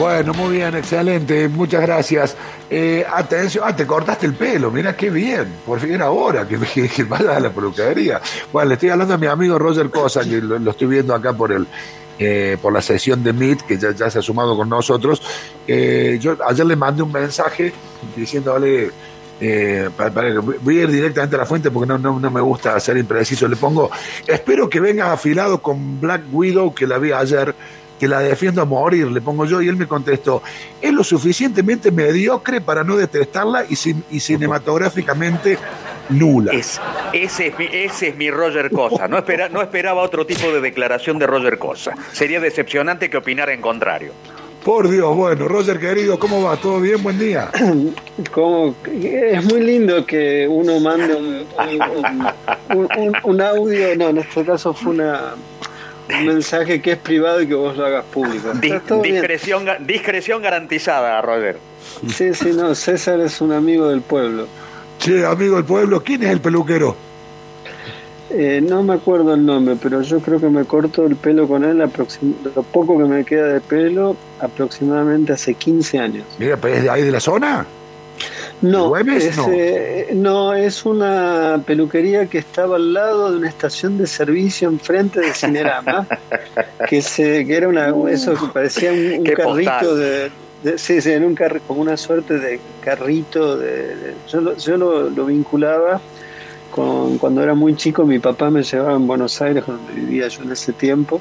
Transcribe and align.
Bueno, 0.00 0.32
muy 0.32 0.56
bien, 0.56 0.74
excelente, 0.74 1.46
muchas 1.46 1.82
gracias. 1.82 2.34
Eh, 2.70 3.04
atención, 3.06 3.64
ah, 3.66 3.76
te 3.76 3.86
cortaste 3.86 4.24
el 4.24 4.32
pelo, 4.32 4.70
mira 4.70 4.96
qué 4.96 5.10
bien, 5.10 5.56
por 5.66 5.78
fin 5.78 5.92
era 5.92 6.10
hora 6.10 6.48
que, 6.48 6.58
que, 6.58 6.88
que 6.88 7.04
vayas 7.04 7.36
a 7.36 7.40
la 7.40 7.50
peluquería. 7.50 8.18
Bueno, 8.50 8.70
le 8.70 8.74
estoy 8.76 8.88
hablando 8.88 9.12
a 9.12 9.18
mi 9.18 9.26
amigo 9.26 9.58
Roger 9.58 9.90
Cosa, 9.90 10.24
que 10.24 10.40
lo, 10.40 10.70
estoy 10.70 10.88
viendo 10.88 11.14
acá 11.14 11.34
por 11.34 11.52
el, 11.52 11.66
eh, 12.18 12.56
por 12.62 12.72
la 12.72 12.80
sesión 12.80 13.22
de 13.22 13.34
Meet, 13.34 13.60
que 13.60 13.76
ya, 13.76 13.92
se 14.10 14.18
ha 14.20 14.22
sumado 14.22 14.56
con 14.56 14.70
nosotros. 14.70 15.20
Eh, 15.68 16.16
yo 16.18 16.34
ayer 16.48 16.64
le 16.64 16.76
mandé 16.76 17.02
un 17.02 17.12
mensaje 17.12 17.70
diciéndole, 18.16 18.90
eh, 19.38 19.90
para, 19.94 20.10
para 20.10 20.40
voy 20.40 20.78
a 20.78 20.82
ir 20.84 20.90
directamente 20.90 21.36
a 21.36 21.40
la 21.40 21.46
fuente 21.46 21.70
porque 21.70 21.92
no 21.92 22.30
me 22.30 22.40
gusta 22.40 22.80
ser 22.80 22.96
impreciso. 22.96 23.46
Le 23.46 23.56
pongo, 23.56 23.90
espero 24.26 24.66
que 24.66 24.80
vengas 24.80 25.10
afilado 25.10 25.60
con 25.60 26.00
Black 26.00 26.22
Widow, 26.32 26.72
que 26.74 26.86
la 26.86 26.96
vi 26.96 27.12
ayer, 27.12 27.54
que 28.00 28.08
la 28.08 28.18
defiendo 28.20 28.62
a 28.62 28.64
morir, 28.64 29.06
le 29.08 29.20
pongo 29.20 29.44
yo, 29.44 29.60
y 29.62 29.68
él 29.68 29.76
me 29.76 29.86
contestó, 29.86 30.42
es 30.80 30.92
lo 30.92 31.04
suficientemente 31.04 31.92
mediocre 31.92 32.60
para 32.62 32.82
no 32.82 32.96
detestarla 32.96 33.64
y, 33.68 33.74
cin- 33.74 34.02
y 34.10 34.18
cinematográficamente 34.20 35.58
nula. 36.08 36.52
Es, 36.52 36.80
ese, 37.12 37.48
es 37.48 37.58
mi, 37.58 37.66
ese 37.70 38.08
es 38.08 38.16
mi 38.16 38.30
Roger 38.30 38.70
Cosa. 38.70 39.06
No, 39.06 39.18
espera, 39.18 39.48
no 39.50 39.60
esperaba 39.62 40.02
otro 40.02 40.24
tipo 40.26 40.50
de 40.50 40.60
declaración 40.60 41.18
de 41.18 41.26
Roger 41.26 41.58
Cosa. 41.58 41.94
Sería 42.12 42.40
decepcionante 42.40 43.10
que 43.10 43.18
opinara 43.18 43.52
en 43.52 43.60
contrario. 43.60 44.12
Por 44.64 44.90
Dios, 44.90 45.16
bueno, 45.16 45.48
Roger 45.48 45.78
querido, 45.78 46.18
¿cómo 46.18 46.42
va? 46.42 46.56
¿Todo 46.56 46.80
bien? 46.80 47.02
Buen 47.02 47.18
día. 47.18 47.50
Como, 48.32 48.74
es 49.02 49.44
muy 49.44 49.62
lindo 49.62 50.04
que 50.04 50.46
uno 50.48 50.78
mande 50.80 51.14
un, 51.14 51.46
un- 51.58 52.76
un- 52.76 52.88
un- 52.98 53.16
un 53.24 53.40
audio, 53.40 53.96
no, 53.96 54.08
en 54.10 54.18
este 54.18 54.44
caso 54.44 54.74
fue 54.74 54.92
una, 54.92 55.34
un 56.18 56.26
mensaje 56.26 56.80
que 56.82 56.92
es 56.92 56.98
privado 56.98 57.40
y 57.42 57.46
que 57.46 57.54
vos 57.54 57.76
lo 57.76 57.86
hagas 57.86 58.04
público. 58.06 58.52
Di- 58.54 58.68
bien. 58.70 58.82
discreción, 59.02 59.64
ga- 59.66 59.78
discreción 59.78 60.42
garantizada, 60.42 61.20
Roger. 61.22 61.58
Sí, 62.08 62.34
sí, 62.34 62.50
no, 62.54 62.74
César 62.74 63.20
es 63.20 63.40
un 63.40 63.52
amigo 63.52 63.88
del 63.88 64.00
pueblo. 64.02 64.46
Che, 64.98 65.24
amigo 65.24 65.56
del 65.56 65.64
pueblo, 65.64 66.02
¿quién 66.02 66.22
es 66.22 66.30
el 66.30 66.40
peluquero? 66.40 66.94
Eh, 68.32 68.60
no 68.62 68.82
me 68.84 68.94
acuerdo 68.94 69.34
el 69.34 69.44
nombre, 69.44 69.76
pero 69.82 70.02
yo 70.02 70.20
creo 70.20 70.38
que 70.38 70.48
me 70.48 70.64
corto 70.64 71.04
el 71.04 71.16
pelo 71.16 71.48
con 71.48 71.64
él, 71.64 71.80
aproxim- 71.80 72.34
lo 72.54 72.62
poco 72.62 72.96
que 72.98 73.04
me 73.04 73.24
queda 73.24 73.48
de 73.54 73.60
pelo, 73.60 74.16
aproximadamente 74.40 75.32
hace 75.32 75.54
15 75.54 75.98
años. 75.98 76.24
Mira, 76.38 76.54
es 76.62 76.82
de 76.84 76.90
ahí 76.90 77.02
de 77.02 77.10
la 77.10 77.18
zona. 77.20 77.66
No, 78.62 78.94
es, 78.96 79.36
No. 79.36 79.48
eh, 79.50 80.08
no, 80.14 80.54
es 80.54 80.84
una 80.84 81.62
peluquería 81.64 82.26
que 82.26 82.38
estaba 82.38 82.76
al 82.76 82.92
lado 82.92 83.30
de 83.32 83.38
una 83.38 83.48
estación 83.48 83.96
de 83.96 84.06
servicio 84.06 84.68
enfrente 84.68 85.20
de 85.20 85.32
Cinerama, 85.32 86.06
que, 86.88 87.00
se, 87.00 87.46
que 87.46 87.56
era 87.56 87.68
una, 87.68 87.88
eso 88.10 88.34
que 88.34 88.46
parecía 88.52 88.92
un, 88.92 89.24
carrito 89.24 89.96
de, 89.96 90.30
de- 90.62 90.76
sí, 90.78 91.00
sí, 91.00 91.10
en 91.12 91.24
un 91.24 91.34
carri- 91.34 91.60
como 91.66 91.80
una 91.80 91.96
suerte 91.96 92.38
de 92.38 92.60
carrito. 92.82 93.56
De, 93.56 93.96
de- 93.96 94.14
yo 94.28 94.40
lo, 94.42 94.56
yo 94.56 94.76
lo, 94.76 95.08
lo 95.10 95.24
vinculaba 95.26 96.00
con 96.70 97.18
cuando 97.18 97.42
era 97.42 97.54
muy 97.54 97.74
chico, 97.76 98.04
mi 98.04 98.18
papá 98.18 98.50
me 98.50 98.62
llevaba 98.62 98.94
en 98.94 99.06
Buenos 99.06 99.40
Aires, 99.42 99.64
donde 99.66 99.92
vivía 99.94 100.28
yo 100.28 100.42
en 100.42 100.52
ese 100.52 100.72
tiempo. 100.72 101.20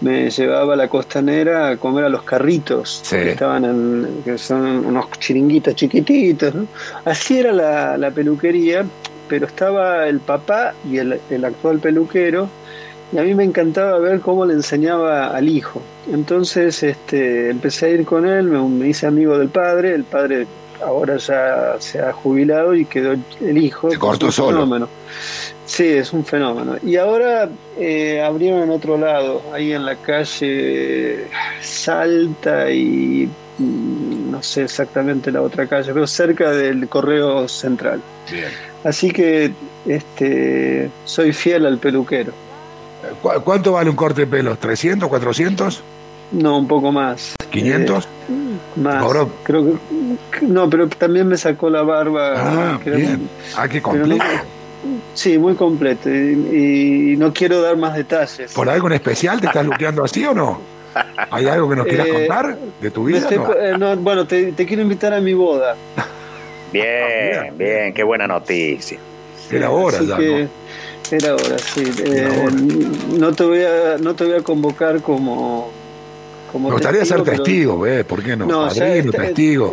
Me 0.00 0.30
llevaba 0.30 0.74
a 0.74 0.76
la 0.76 0.88
costanera 0.88 1.68
a 1.68 1.76
comer 1.76 2.04
a 2.04 2.08
los 2.08 2.22
carritos 2.22 3.00
Sí. 3.04 3.16
que 3.16 3.30
estaban 3.32 3.64
en, 3.64 4.22
que 4.24 4.38
son 4.38 4.84
unos 4.86 5.10
chiringuitos 5.18 5.74
chiquititos. 5.74 6.54
¿no? 6.54 6.66
Así 7.04 7.38
era 7.38 7.52
la, 7.52 7.96
la 7.98 8.10
peluquería, 8.10 8.84
pero 9.28 9.46
estaba 9.46 10.06
el 10.08 10.20
papá 10.20 10.72
y 10.90 10.98
el, 10.98 11.20
el 11.30 11.44
actual 11.44 11.78
peluquero, 11.80 12.48
y 13.12 13.18
a 13.18 13.22
mí 13.22 13.34
me 13.34 13.44
encantaba 13.44 13.98
ver 13.98 14.20
cómo 14.20 14.46
le 14.46 14.54
enseñaba 14.54 15.28
al 15.36 15.48
hijo. 15.48 15.82
Entonces 16.12 16.82
este, 16.82 17.50
empecé 17.50 17.86
a 17.86 17.88
ir 17.90 18.04
con 18.04 18.26
él, 18.26 18.44
me, 18.46 18.60
me 18.68 18.88
hice 18.88 19.06
amigo 19.06 19.36
del 19.38 19.48
padre, 19.48 19.94
el 19.94 20.04
padre 20.04 20.46
ahora 20.82 21.18
ya 21.18 21.74
se 21.78 22.00
ha 22.00 22.10
jubilado 22.12 22.74
y 22.74 22.86
quedó 22.86 23.14
el 23.42 23.58
hijo. 23.58 23.90
Se 23.90 23.98
cortó 23.98 24.32
solo. 24.32 24.58
fenómeno. 24.60 24.88
Sí, 25.70 25.86
es 25.86 26.12
un 26.12 26.24
fenómeno. 26.24 26.74
Y 26.84 26.96
ahora 26.96 27.48
eh, 27.78 28.20
abrieron 28.20 28.62
en 28.62 28.70
otro 28.70 28.98
lado, 28.98 29.40
ahí 29.54 29.72
en 29.72 29.86
la 29.86 29.94
calle 29.94 31.26
Salta 31.62 32.68
y 32.72 33.28
mm, 33.58 34.30
no 34.32 34.42
sé 34.42 34.62
exactamente 34.64 35.30
la 35.30 35.42
otra 35.42 35.68
calle, 35.68 35.92
pero 35.92 36.08
cerca 36.08 36.50
del 36.50 36.88
Correo 36.88 37.46
Central. 37.46 38.00
Bien. 38.28 38.48
Así 38.82 39.12
que 39.12 39.52
este, 39.86 40.90
soy 41.04 41.32
fiel 41.32 41.64
al 41.66 41.78
peluquero. 41.78 42.32
¿Cu- 43.22 43.40
¿Cuánto 43.44 43.70
vale 43.72 43.90
un 43.90 43.96
corte 43.96 44.22
de 44.22 44.26
pelo? 44.26 44.58
¿300, 44.58 45.08
400, 45.08 45.82
No, 46.32 46.58
un 46.58 46.66
poco 46.66 46.90
más. 46.90 47.36
500? 47.52 48.04
Eh, 48.04 48.08
más. 48.80 49.04
Cobró. 49.04 49.30
Creo 49.44 49.64
que 50.32 50.46
no, 50.46 50.68
pero 50.68 50.88
también 50.88 51.28
me 51.28 51.36
sacó 51.36 51.70
la 51.70 51.82
barba. 51.82 52.32
ah, 52.74 52.80
creo- 52.82 52.96
bien. 52.96 53.28
Ah, 53.56 53.68
qué 53.68 53.80
complejo. 53.80 54.24
Sí, 55.14 55.38
muy 55.38 55.54
completo. 55.54 56.08
Y, 56.10 57.12
y 57.12 57.16
no 57.16 57.32
quiero 57.32 57.60
dar 57.62 57.76
más 57.76 57.94
detalles. 57.94 58.52
¿Por 58.52 58.68
algo 58.68 58.86
en 58.88 58.94
especial 58.94 59.40
te 59.40 59.46
estás 59.46 59.64
luqueando 59.64 60.04
así 60.04 60.24
o 60.24 60.34
no? 60.34 60.60
¿Hay 61.30 61.46
algo 61.46 61.68
que 61.70 61.76
nos 61.76 61.86
quieras 61.86 62.06
Eh, 62.08 62.12
contar 62.12 62.58
de 62.80 62.90
tu 62.90 63.04
vida? 63.04 63.18
estoy 63.18 63.38
no? 63.38 63.44
po- 63.46 63.54
eh, 63.54 63.78
no, 63.78 63.96
bueno, 63.96 64.26
te, 64.26 64.52
te 64.52 64.66
quiero 64.66 64.82
invitar 64.82 65.14
a 65.14 65.20
mi 65.20 65.34
boda. 65.34 65.76
Bien, 66.72 67.56
bien, 67.58 67.92
qué 67.92 68.02
buena 68.04 68.26
noticia. 68.28 68.96
Era 69.50 69.70
hora 69.70 69.98
Así 69.98 70.06
ya, 70.06 70.16
que 70.16 70.26
¿no? 70.44 71.16
Era 71.16 71.34
hora, 71.34 71.58
sí. 71.58 71.82
Era 72.04 72.28
Eh, 72.32 72.38
hora. 72.44 72.54
no 73.18 73.32
te 73.32 73.44
voy 73.44 73.62
a 73.64 73.98
no 73.98 74.14
te 74.14 74.24
voy 74.24 74.34
a 74.34 74.42
convocar 74.42 75.00
como 75.00 75.70
como 76.50 76.68
Me 76.68 76.74
gustaría 76.74 77.04
ser 77.04 77.22
pero- 77.22 77.36
testigo. 77.42 77.84
¿Por 78.06 78.22
qué 78.22 78.36
no? 78.36 78.46
No, 78.46 78.66
Padrino, 78.68 79.12
testigo. 79.12 79.70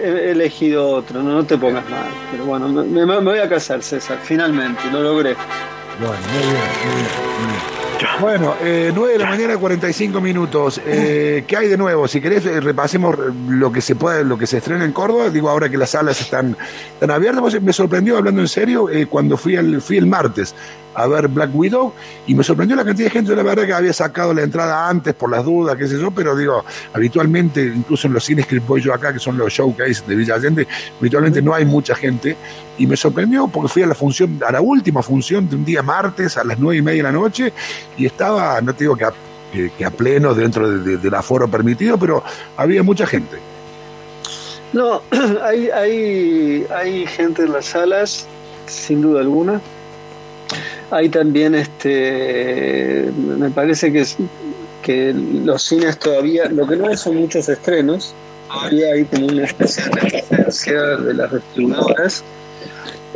He, 0.00 0.30
elegido 0.30 0.88
otro, 0.90 1.22
no, 1.22 1.32
no 1.32 1.44
te 1.44 1.58
pongas 1.58 1.88
mal. 1.90 2.06
Pero 2.30 2.44
bueno, 2.44 2.68
me, 2.68 2.84
me- 2.84 3.06
me 3.06 3.20
voy 3.20 3.38
a 3.40 3.48
casar, 3.48 3.82
César, 3.82 4.18
finalmente, 4.22 4.80
lo 4.92 5.02
logré. 5.02 5.34
Bueno, 5.98 6.14
muy 6.32 6.42
bien, 6.42 6.52
muy 6.84 6.94
bien, 6.94 7.06
muy 7.40 7.46
bien. 7.52 7.77
Bueno, 8.20 8.56
eh, 8.60 8.90
9 8.92 9.12
de 9.12 9.18
la 9.18 9.26
mañana, 9.26 9.56
45 9.56 10.20
minutos. 10.20 10.80
Eh, 10.84 11.44
¿Qué 11.46 11.56
hay 11.56 11.68
de 11.68 11.76
nuevo? 11.76 12.08
Si 12.08 12.20
querés, 12.20 12.44
eh, 12.46 12.60
repasemos 12.60 13.16
lo 13.48 13.70
que 13.70 13.80
se 13.80 13.94
puede, 13.94 14.24
lo 14.24 14.36
que 14.36 14.46
se 14.46 14.58
estrena 14.58 14.84
en 14.84 14.92
Córdoba. 14.92 15.30
Digo, 15.30 15.48
ahora 15.48 15.68
que 15.68 15.76
las 15.76 15.90
salas 15.90 16.20
están, 16.20 16.56
están 16.94 17.10
abiertas. 17.12 17.40
Pues, 17.40 17.62
Me 17.62 17.72
sorprendió, 17.72 18.16
hablando 18.16 18.40
en 18.40 18.48
serio, 18.48 18.90
eh, 18.90 19.06
cuando 19.06 19.36
fui, 19.36 19.54
al, 19.54 19.80
fui 19.80 19.98
el 19.98 20.06
martes 20.06 20.52
a 20.98 21.06
ver 21.06 21.28
Black 21.28 21.50
Widow 21.54 21.92
y 22.26 22.34
me 22.34 22.42
sorprendió 22.42 22.76
la 22.76 22.84
cantidad 22.84 23.06
de 23.06 23.10
gente. 23.10 23.36
La 23.36 23.44
verdad 23.44 23.66
que 23.66 23.72
había 23.72 23.92
sacado 23.92 24.34
la 24.34 24.42
entrada 24.42 24.88
antes 24.88 25.14
por 25.14 25.30
las 25.30 25.44
dudas, 25.44 25.76
qué 25.76 25.86
sé 25.86 25.98
yo, 25.98 26.10
pero 26.10 26.34
digo, 26.36 26.64
habitualmente, 26.92 27.64
incluso 27.64 28.08
en 28.08 28.14
los 28.14 28.24
cines 28.24 28.46
que 28.46 28.58
voy 28.58 28.80
yo 28.80 28.92
acá, 28.92 29.12
que 29.12 29.20
son 29.20 29.38
los 29.38 29.52
showcase 29.52 30.02
de 30.06 30.16
Villa 30.16 30.34
Allende, 30.34 30.66
habitualmente 30.98 31.40
no 31.40 31.54
hay 31.54 31.64
mucha 31.64 31.94
gente. 31.94 32.36
Y 32.78 32.86
me 32.86 32.96
sorprendió 32.96 33.48
porque 33.48 33.68
fui 33.68 33.82
a 33.82 33.86
la 33.86 33.94
función, 33.94 34.40
a 34.44 34.52
la 34.52 34.60
última 34.60 35.02
función 35.02 35.48
de 35.48 35.56
un 35.56 35.64
día 35.64 35.82
martes 35.82 36.36
a 36.36 36.44
las 36.44 36.58
nueve 36.58 36.78
y 36.78 36.82
media 36.82 36.98
de 36.98 37.02
la 37.04 37.12
noche 37.12 37.52
y 37.96 38.06
estaba, 38.08 38.60
no 38.60 38.74
te 38.74 38.84
digo 38.84 38.96
que 38.96 39.04
a, 39.04 39.12
que, 39.52 39.70
pleno 39.90 40.34
dentro 40.34 40.68
de- 40.70 40.78
de- 40.80 40.96
del 40.98 41.14
aforo 41.14 41.48
permitido, 41.48 41.96
pero 41.98 42.22
había 42.56 42.82
mucha 42.82 43.06
gente. 43.06 43.38
No, 44.72 45.00
hay, 45.42 45.70
hay, 45.70 46.66
hay 46.74 47.06
gente 47.06 47.42
en 47.44 47.52
las 47.52 47.66
salas, 47.66 48.26
sin 48.66 49.00
duda 49.00 49.20
alguna. 49.20 49.60
Hay 50.90 51.08
también, 51.08 51.54
este, 51.54 53.10
me 53.38 53.50
parece 53.50 53.92
que, 53.92 54.06
que 54.82 55.12
los 55.14 55.62
cines 55.62 55.98
todavía, 55.98 56.46
lo 56.46 56.66
que 56.66 56.76
no 56.76 56.88
hay 56.88 56.96
son 56.96 57.16
muchos 57.16 57.48
estrenos, 57.48 58.14
todavía 58.48 58.92
hay 58.94 59.04
como 59.04 59.26
una 59.26 59.44
especie 59.44 59.84
de 59.84 59.90
de 60.96 61.14
las 61.14 61.32
distribuidoras, 61.32 62.24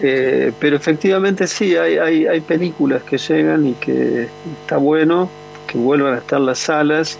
eh, 0.03 0.53
pero 0.59 0.77
efectivamente 0.77 1.47
sí, 1.47 1.77
hay, 1.77 1.97
hay, 1.97 2.27
hay 2.27 2.41
películas 2.41 3.03
que 3.05 3.19
llegan 3.19 3.67
y 3.67 3.73
que 3.75 4.29
está 4.61 4.77
bueno 4.77 5.31
que 5.67 5.79
vuelvan 5.79 6.15
a 6.15 6.19
estar 6.19 6.41
las 6.41 6.59
salas 6.59 7.19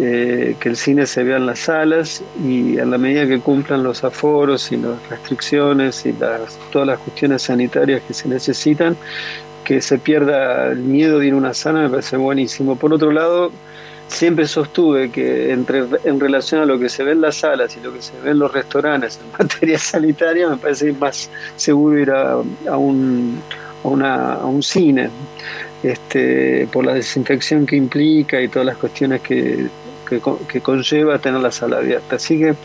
eh, 0.00 0.54
que 0.60 0.68
el 0.68 0.76
cine 0.76 1.06
se 1.06 1.24
vea 1.24 1.38
en 1.38 1.46
las 1.46 1.58
salas 1.58 2.22
y 2.46 2.78
a 2.78 2.84
la 2.84 2.98
medida 2.98 3.26
que 3.26 3.40
cumplan 3.40 3.82
los 3.82 4.04
aforos 4.04 4.70
y 4.70 4.76
las 4.76 5.08
restricciones 5.10 6.06
y 6.06 6.12
las, 6.12 6.56
todas 6.70 6.86
las 6.86 7.00
cuestiones 7.00 7.42
sanitarias 7.42 8.02
que 8.06 8.14
se 8.14 8.28
necesitan, 8.28 8.96
que 9.64 9.80
se 9.80 9.98
pierda 9.98 10.68
el 10.68 10.78
miedo 10.78 11.18
de 11.18 11.26
ir 11.26 11.32
a 11.32 11.36
una 11.36 11.52
sala 11.52 11.80
me 11.80 11.90
parece 11.90 12.16
buenísimo. 12.16 12.76
Por 12.76 12.94
otro 12.94 13.10
lado, 13.10 13.50
siempre 14.08 14.46
sostuve 14.48 15.10
que 15.10 15.52
entre, 15.52 15.84
en 16.04 16.18
relación 16.18 16.62
a 16.62 16.66
lo 16.66 16.78
que 16.78 16.88
se 16.88 17.04
ve 17.04 17.12
en 17.12 17.20
las 17.20 17.36
salas 17.36 17.76
y 17.76 17.80
lo 17.80 17.92
que 17.92 18.02
se 18.02 18.18
ve 18.20 18.30
en 18.30 18.38
los 18.38 18.52
restaurantes 18.52 19.20
en 19.22 19.30
materia 19.38 19.78
sanitaria, 19.78 20.48
me 20.48 20.56
parece 20.56 20.92
más 20.92 21.30
seguro 21.56 21.98
ir 21.98 22.10
a, 22.10 22.36
un, 22.36 23.40
a, 23.84 23.88
una, 23.88 24.32
a 24.34 24.46
un 24.46 24.62
cine. 24.62 25.10
Este, 25.80 26.66
por 26.72 26.84
la 26.84 26.94
desinfección 26.94 27.64
que 27.64 27.76
implica 27.76 28.40
y 28.40 28.48
todas 28.48 28.66
las 28.66 28.76
cuestiones 28.78 29.20
que, 29.20 29.68
que, 30.08 30.20
que 30.48 30.60
conlleva 30.60 31.20
tener 31.20 31.40
la 31.40 31.52
sala 31.52 31.76
abierta. 31.76 32.16
Así 32.16 32.36
que 32.36 32.56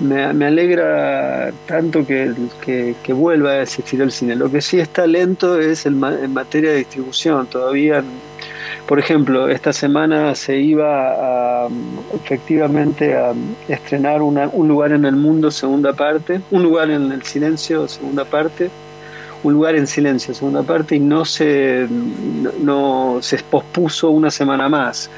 me, 0.00 0.32
me 0.32 0.46
alegra 0.46 1.52
tanto 1.66 2.06
que, 2.06 2.32
que, 2.60 2.94
que, 3.02 3.12
vuelva 3.12 3.52
a 3.52 3.62
existir 3.62 4.00
el 4.00 4.10
cine. 4.10 4.34
Lo 4.34 4.50
que 4.50 4.60
sí 4.60 4.78
está 4.78 5.06
lento 5.06 5.58
es 5.58 5.86
el, 5.86 6.02
en 6.02 6.32
materia 6.32 6.70
de 6.70 6.78
distribución. 6.78 7.46
Todavía, 7.46 8.02
por 8.90 8.98
ejemplo, 8.98 9.48
esta 9.48 9.72
semana 9.72 10.34
se 10.34 10.58
iba 10.58 11.64
a, 11.64 11.68
efectivamente 12.12 13.14
a 13.14 13.32
estrenar 13.68 14.20
un 14.20 14.66
lugar 14.66 14.90
en 14.90 15.04
el 15.04 15.14
mundo, 15.14 15.52
segunda 15.52 15.92
parte, 15.92 16.40
un 16.50 16.64
lugar 16.64 16.90
en 16.90 17.12
el 17.12 17.22
silencio, 17.22 17.86
segunda 17.86 18.24
parte, 18.24 18.68
un 19.44 19.52
lugar 19.52 19.76
en 19.76 19.86
silencio, 19.86 20.34
segunda 20.34 20.64
parte, 20.64 20.96
y 20.96 20.98
no 20.98 21.24
se, 21.24 21.86
no, 22.60 23.18
se 23.20 23.38
pospuso 23.38 24.10
una 24.10 24.28
semana 24.28 24.68
más. 24.68 25.08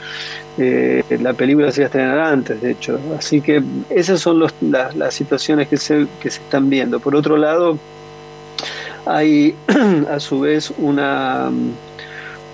Eh, 0.58 1.02
la 1.22 1.32
película 1.32 1.72
se 1.72 1.80
iba 1.80 1.86
a 1.86 1.88
estrenar 1.88 2.20
antes, 2.20 2.60
de 2.60 2.72
hecho. 2.72 3.00
Así 3.18 3.40
que 3.40 3.62
esas 3.88 4.20
son 4.20 4.38
las, 4.38 5.14
situaciones 5.14 5.68
que 5.68 5.78
se, 5.78 6.06
que 6.20 6.30
se 6.30 6.42
están 6.42 6.68
viendo. 6.68 7.00
Por 7.00 7.16
otro 7.16 7.38
lado, 7.38 7.78
hay 9.06 9.54
a 10.10 10.20
su 10.20 10.40
vez 10.40 10.70
una 10.76 11.50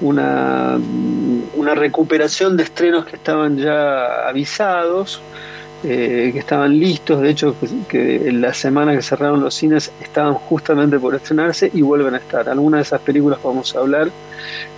una, 0.01 0.79
una 1.57 1.75
recuperación 1.75 2.57
de 2.57 2.65
estrenos 2.65 3.07
que 3.07 3.17
estaban 3.17 3.57
ya 3.57 4.29
avisados, 4.29 5.21
eh, 5.85 6.31
que 6.33 6.41
estaban 6.41 6.77
listos, 6.77 7.21
de 7.21 7.31
hecho 7.31 7.55
que, 7.89 8.29
en 8.29 8.41
la 8.41 8.53
semana 8.53 8.97
que 8.97 9.03
cerraron 9.03 9.41
los 9.41 9.55
cines 9.55 9.93
estaban 10.03 10.35
justamente 10.35 10.99
por 10.99 11.15
estrenarse 11.15 11.71
y 11.73 11.83
vuelven 11.83 12.15
a 12.15 12.19
estar. 12.19 12.49
Algunas 12.49 12.79
de 12.79 12.83
esas 12.83 13.01
películas 13.01 13.39
vamos 13.45 13.77
a 13.77 13.79
hablar, 13.79 14.11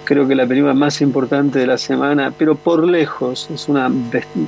creo 0.05 0.29
que 0.29 0.35
la 0.35 0.47
película 0.47 0.75
más 0.75 1.01
importante 1.01 1.59
de 1.59 1.67
la 1.67 1.79
semana, 1.79 2.35
pero 2.37 2.55
por 2.55 2.87
lejos, 2.87 3.49
es 3.51 3.67
una, 3.69 3.91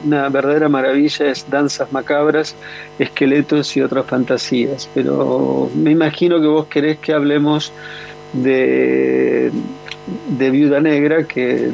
una 0.04 0.28
verdadera 0.28 0.68
maravilla, 0.68 1.26
es 1.30 1.48
Danzas 1.48 1.90
Macabras, 1.90 2.54
Esqueletos 2.98 3.74
y 3.78 3.80
otras 3.80 4.04
fantasías, 4.04 4.90
pero 4.92 5.70
me 5.74 5.92
imagino 5.92 6.38
que 6.38 6.48
vos 6.48 6.66
querés 6.66 6.98
que 6.98 7.14
hablemos 7.14 7.72
de 8.34 9.50
de 10.28 10.50
Viuda 10.50 10.80
Negra 10.80 11.24
que 11.24 11.72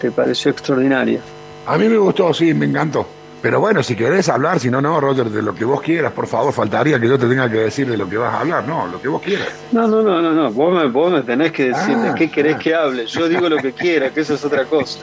te 0.00 0.10
pareció 0.10 0.50
extraordinaria. 0.50 1.20
A 1.66 1.78
mí 1.78 1.88
me 1.88 1.96
gustó, 1.96 2.32
sí, 2.34 2.52
me 2.54 2.66
encantó. 2.66 3.06
Pero 3.42 3.58
bueno, 3.58 3.82
si 3.82 3.96
querés 3.96 4.28
hablar, 4.28 4.60
si 4.60 4.70
no, 4.70 4.80
no, 4.80 5.00
Roger, 5.00 5.28
de 5.28 5.42
lo 5.42 5.52
que 5.52 5.64
vos 5.64 5.82
quieras, 5.82 6.12
por 6.12 6.28
favor, 6.28 6.52
faltaría 6.52 7.00
que 7.00 7.08
yo 7.08 7.18
te 7.18 7.26
tenga 7.26 7.50
que 7.50 7.58
decir 7.58 7.88
de 7.88 7.96
lo 7.96 8.08
que 8.08 8.16
vas 8.16 8.32
a 8.32 8.40
hablar, 8.40 8.68
no, 8.68 8.86
lo 8.86 9.02
que 9.02 9.08
vos 9.08 9.20
quieras. 9.20 9.48
No, 9.72 9.88
no, 9.88 10.00
no, 10.00 10.22
no, 10.22 10.32
no. 10.32 10.52
Vos, 10.52 10.72
me, 10.72 10.88
vos 10.88 11.12
me 11.12 11.22
tenés 11.22 11.50
que 11.50 11.66
decir 11.66 11.96
de 11.96 12.10
ah, 12.10 12.14
qué 12.14 12.30
querés 12.30 12.54
ah. 12.54 12.58
que 12.60 12.72
hable. 12.72 13.06
Yo 13.06 13.28
digo 13.28 13.48
lo 13.48 13.56
que 13.56 13.72
quiera, 13.78 14.10
que 14.10 14.20
eso 14.20 14.34
es 14.34 14.44
otra 14.44 14.64
cosa. 14.64 15.00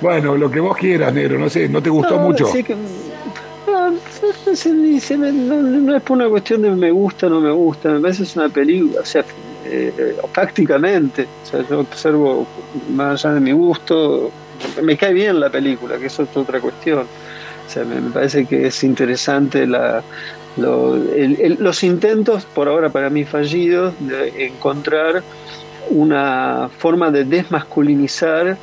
Bueno, 0.00 0.36
lo 0.36 0.50
que 0.50 0.58
vos 0.58 0.76
quieras, 0.76 1.14
negro, 1.14 1.38
no 1.38 1.48
sé, 1.48 1.68
¿no 1.68 1.80
te 1.80 1.88
gustó 1.88 2.18
mucho? 2.18 2.46
Sí 2.46 2.64
que, 2.64 2.74
no, 3.72 3.90
no, 5.62 5.96
es 5.96 6.02
por 6.02 6.16
una 6.16 6.28
cuestión 6.28 6.62
de 6.62 6.70
me 6.70 6.90
gusta 6.90 7.28
o 7.28 7.30
no 7.30 7.40
me 7.40 7.52
gusta, 7.52 7.90
me 7.90 8.00
parece 8.00 8.24
es 8.24 8.34
una 8.34 8.48
película, 8.48 9.00
o 9.00 9.04
sea, 9.04 9.24
eh, 9.64 10.16
prácticamente, 10.32 11.26
o 11.42 11.46
sea, 11.46 11.64
yo 11.68 11.80
observo 11.80 12.46
más 12.90 13.24
allá 13.24 13.34
de 13.34 13.40
mi 13.40 13.52
gusto, 13.52 14.30
me 14.82 14.96
cae 14.96 15.12
bien 15.12 15.40
la 15.40 15.50
película, 15.50 15.98
que 15.98 16.06
eso 16.06 16.22
es 16.22 16.36
otra 16.36 16.60
cuestión. 16.60 17.06
O 17.66 17.70
sea, 17.70 17.84
me, 17.84 18.00
parece 18.10 18.44
que 18.44 18.66
es 18.66 18.84
interesante 18.84 19.66
la, 19.66 20.02
los 20.56 21.82
intentos, 21.82 22.44
por 22.44 22.68
ahora 22.68 22.90
para 22.90 23.08
mí 23.08 23.24
fallidos, 23.24 23.94
de 24.00 24.46
encontrar 24.46 25.22
una 25.90 26.68
forma 26.78 27.10
de 27.10 27.24
desmasculinizar 27.24 28.56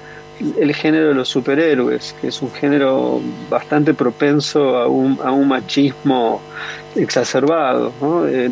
el 0.60 0.74
género 0.74 1.10
de 1.10 1.14
los 1.14 1.28
superhéroes, 1.28 2.16
que 2.20 2.28
es 2.28 2.42
un 2.42 2.52
género 2.52 3.22
bastante 3.50 3.94
propenso 3.94 4.78
a 4.78 4.88
un, 4.88 5.20
a 5.24 5.32
un 5.32 5.48
machismo 5.48 6.42
exacerbado. 6.96 7.92
Eh, 8.28 8.52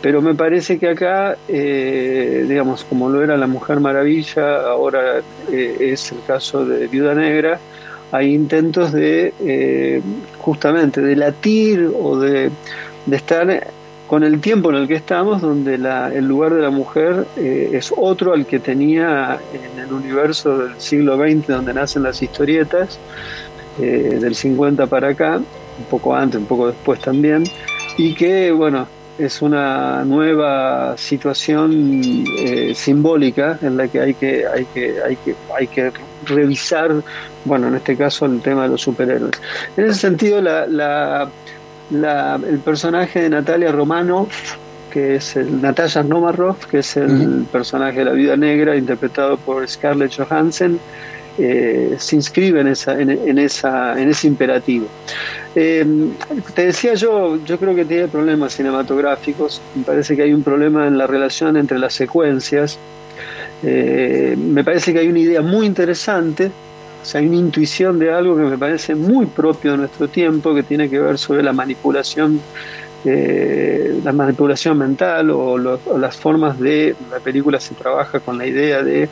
pero 0.00 0.20
me 0.20 0.34
parece 0.34 0.78
que 0.78 0.88
acá, 0.88 1.36
eh, 1.48 2.44
digamos, 2.48 2.84
como 2.84 3.08
lo 3.08 3.22
era 3.22 3.36
la 3.36 3.46
Mujer 3.46 3.80
Maravilla, 3.80 4.62
ahora 4.62 5.20
eh, 5.50 5.76
es 5.80 6.12
el 6.12 6.18
caso 6.26 6.64
de 6.64 6.86
Viuda 6.86 7.14
Negra, 7.14 7.58
hay 8.10 8.34
intentos 8.34 8.92
de 8.92 10.02
justamente 10.38 11.02
de 11.02 11.14
latir 11.14 11.90
o 11.94 12.18
de 12.18 12.50
estar 13.10 13.68
con 14.08 14.24
el 14.24 14.40
tiempo 14.40 14.70
en 14.70 14.76
el 14.76 14.88
que 14.88 14.94
estamos, 14.94 15.42
donde 15.42 15.74
el 15.74 16.24
lugar 16.24 16.54
de 16.54 16.62
la 16.62 16.70
mujer 16.70 17.26
eh, 17.36 17.70
es 17.74 17.92
otro 17.94 18.32
al 18.32 18.46
que 18.46 18.58
tenía 18.58 19.38
en 19.52 19.78
el 19.78 19.92
universo 19.92 20.58
del 20.58 20.80
siglo 20.80 21.16
XX, 21.18 21.46
donde 21.46 21.74
nacen 21.74 22.02
las 22.02 22.22
historietas, 22.22 22.98
eh, 23.78 24.18
del 24.18 24.34
50 24.34 24.86
para 24.86 25.10
acá, 25.10 25.36
un 25.36 25.84
poco 25.90 26.14
antes, 26.14 26.40
un 26.40 26.46
poco 26.46 26.68
después 26.68 26.98
también, 27.00 27.44
y 27.98 28.14
que, 28.14 28.50
bueno, 28.50 28.88
es 29.18 29.42
una 29.42 30.02
nueva 30.04 30.96
situación 30.96 32.24
eh, 32.38 32.72
simbólica 32.74 33.58
en 33.60 33.76
la 33.76 33.88
que 33.88 34.00
hay 34.00 34.14
que, 34.14 34.46
hay, 34.46 34.64
que, 34.72 34.96
hay, 35.04 35.16
que, 35.16 35.34
hay 35.54 35.66
que 35.66 35.92
revisar, 36.24 36.94
bueno, 37.44 37.68
en 37.68 37.74
este 37.74 37.94
caso 37.94 38.24
el 38.24 38.40
tema 38.40 38.62
de 38.62 38.70
los 38.70 38.80
superhéroes. 38.80 39.38
En 39.76 39.84
ese 39.84 40.00
sentido, 40.00 40.40
la 40.40 41.28
el 41.90 42.58
personaje 42.64 43.22
de 43.22 43.30
Natalia 43.30 43.72
Romano, 43.72 44.28
que 44.90 45.16
es 45.16 45.36
el 45.36 45.60
Natalia 45.60 46.02
Nomarov, 46.02 46.66
que 46.66 46.78
es 46.78 46.96
el 46.96 47.46
personaje 47.50 48.00
de 48.00 48.04
la 48.04 48.12
vida 48.12 48.36
negra 48.36 48.76
interpretado 48.76 49.36
por 49.36 49.66
Scarlett 49.68 50.14
Johansson, 50.16 50.78
eh, 51.40 51.94
se 51.98 52.16
inscribe 52.16 52.60
en, 52.60 52.66
esa, 52.66 53.00
en, 53.00 53.38
esa, 53.38 54.00
en 54.00 54.08
ese 54.10 54.26
imperativo. 54.26 54.86
Eh, 55.54 55.86
te 56.52 56.66
decía 56.66 56.94
yo, 56.94 57.38
yo 57.44 57.58
creo 57.58 57.76
que 57.76 57.84
tiene 57.84 58.08
problemas 58.08 58.54
cinematográficos, 58.54 59.60
me 59.76 59.84
parece 59.84 60.16
que 60.16 60.22
hay 60.22 60.32
un 60.32 60.42
problema 60.42 60.88
en 60.88 60.98
la 60.98 61.06
relación 61.06 61.56
entre 61.56 61.78
las 61.78 61.94
secuencias, 61.94 62.76
eh, 63.62 64.36
me 64.36 64.64
parece 64.64 64.92
que 64.92 64.98
hay 64.98 65.08
una 65.08 65.20
idea 65.20 65.40
muy 65.40 65.66
interesante, 65.66 66.50
hay 67.14 67.26
una 67.26 67.36
intuición 67.36 67.98
de 67.98 68.12
algo 68.12 68.36
que 68.36 68.42
me 68.42 68.58
parece 68.58 68.94
muy 68.94 69.26
propio 69.26 69.72
de 69.72 69.78
nuestro 69.78 70.08
tiempo, 70.08 70.54
que 70.54 70.62
tiene 70.62 70.88
que 70.90 70.98
ver 70.98 71.18
sobre 71.18 71.42
la 71.42 71.52
manipulación, 71.52 72.40
eh, 73.04 74.00
la 74.04 74.12
manipulación 74.12 74.78
mental 74.78 75.30
o, 75.30 75.56
las 75.58 76.16
formas 76.16 76.58
de 76.58 76.94
la 77.10 77.20
película 77.20 77.60
se 77.60 77.74
trabaja 77.74 78.20
con 78.20 78.38
la 78.38 78.46
idea 78.46 78.82
de 78.82 79.08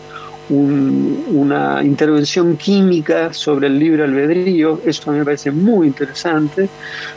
una 0.49 1.83
intervención 1.83 2.57
química 2.57 3.33
sobre 3.33 3.67
el 3.67 3.81
libre 3.81 4.05
albedrío, 4.05 4.81
eso 4.87 5.11
a 5.11 5.13
mí 5.13 5.19
me 5.19 5.25
parece 5.25 5.51
muy 5.51 5.89
interesante, 5.89 6.69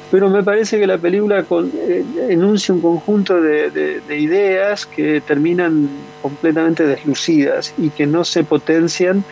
pero 0.10 0.30
me 0.30 0.42
parece 0.42 0.80
que 0.80 0.88
la 0.88 0.98
película 0.98 1.46
eh, 1.48 2.04
enuncia 2.30 2.74
un 2.74 2.82
conjunto 2.82 3.40
de, 3.40 4.02
ideas 4.10 4.88
que 4.88 5.22
terminan 5.22 5.90
completamente 6.24 6.88
deslucidas 6.88 7.74
y 7.78 7.92
que 7.92 8.08
no 8.08 8.24
se 8.24 8.44
potencian 8.44 9.24